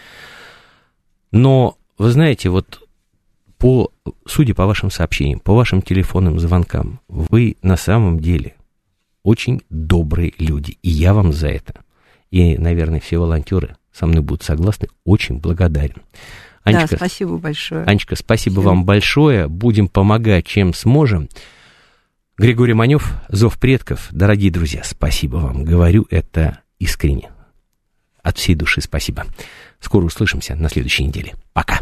[1.31, 2.83] Но, вы знаете, вот
[3.59, 3.93] по,
[4.27, 8.55] судя по вашим сообщениям, по вашим телефонным звонкам, вы на самом деле
[9.23, 11.75] очень добрые люди, и я вам за это–
[12.31, 16.03] и, наверное, все волонтеры со мной будут согласны, очень благодарен.
[16.63, 17.85] Анечка, да, спасибо большое.
[17.85, 19.49] Анечка, спасибо, спасибо вам большое.
[19.49, 21.29] Будем помогать, чем сможем.
[22.37, 24.09] Григорий Манев, Зов предков.
[24.11, 25.65] Дорогие друзья, спасибо вам.
[25.65, 27.31] Говорю это искренне.
[28.23, 29.27] От всей души спасибо.
[29.81, 31.35] Скоро услышимся на следующей неделе.
[31.53, 31.81] Пока.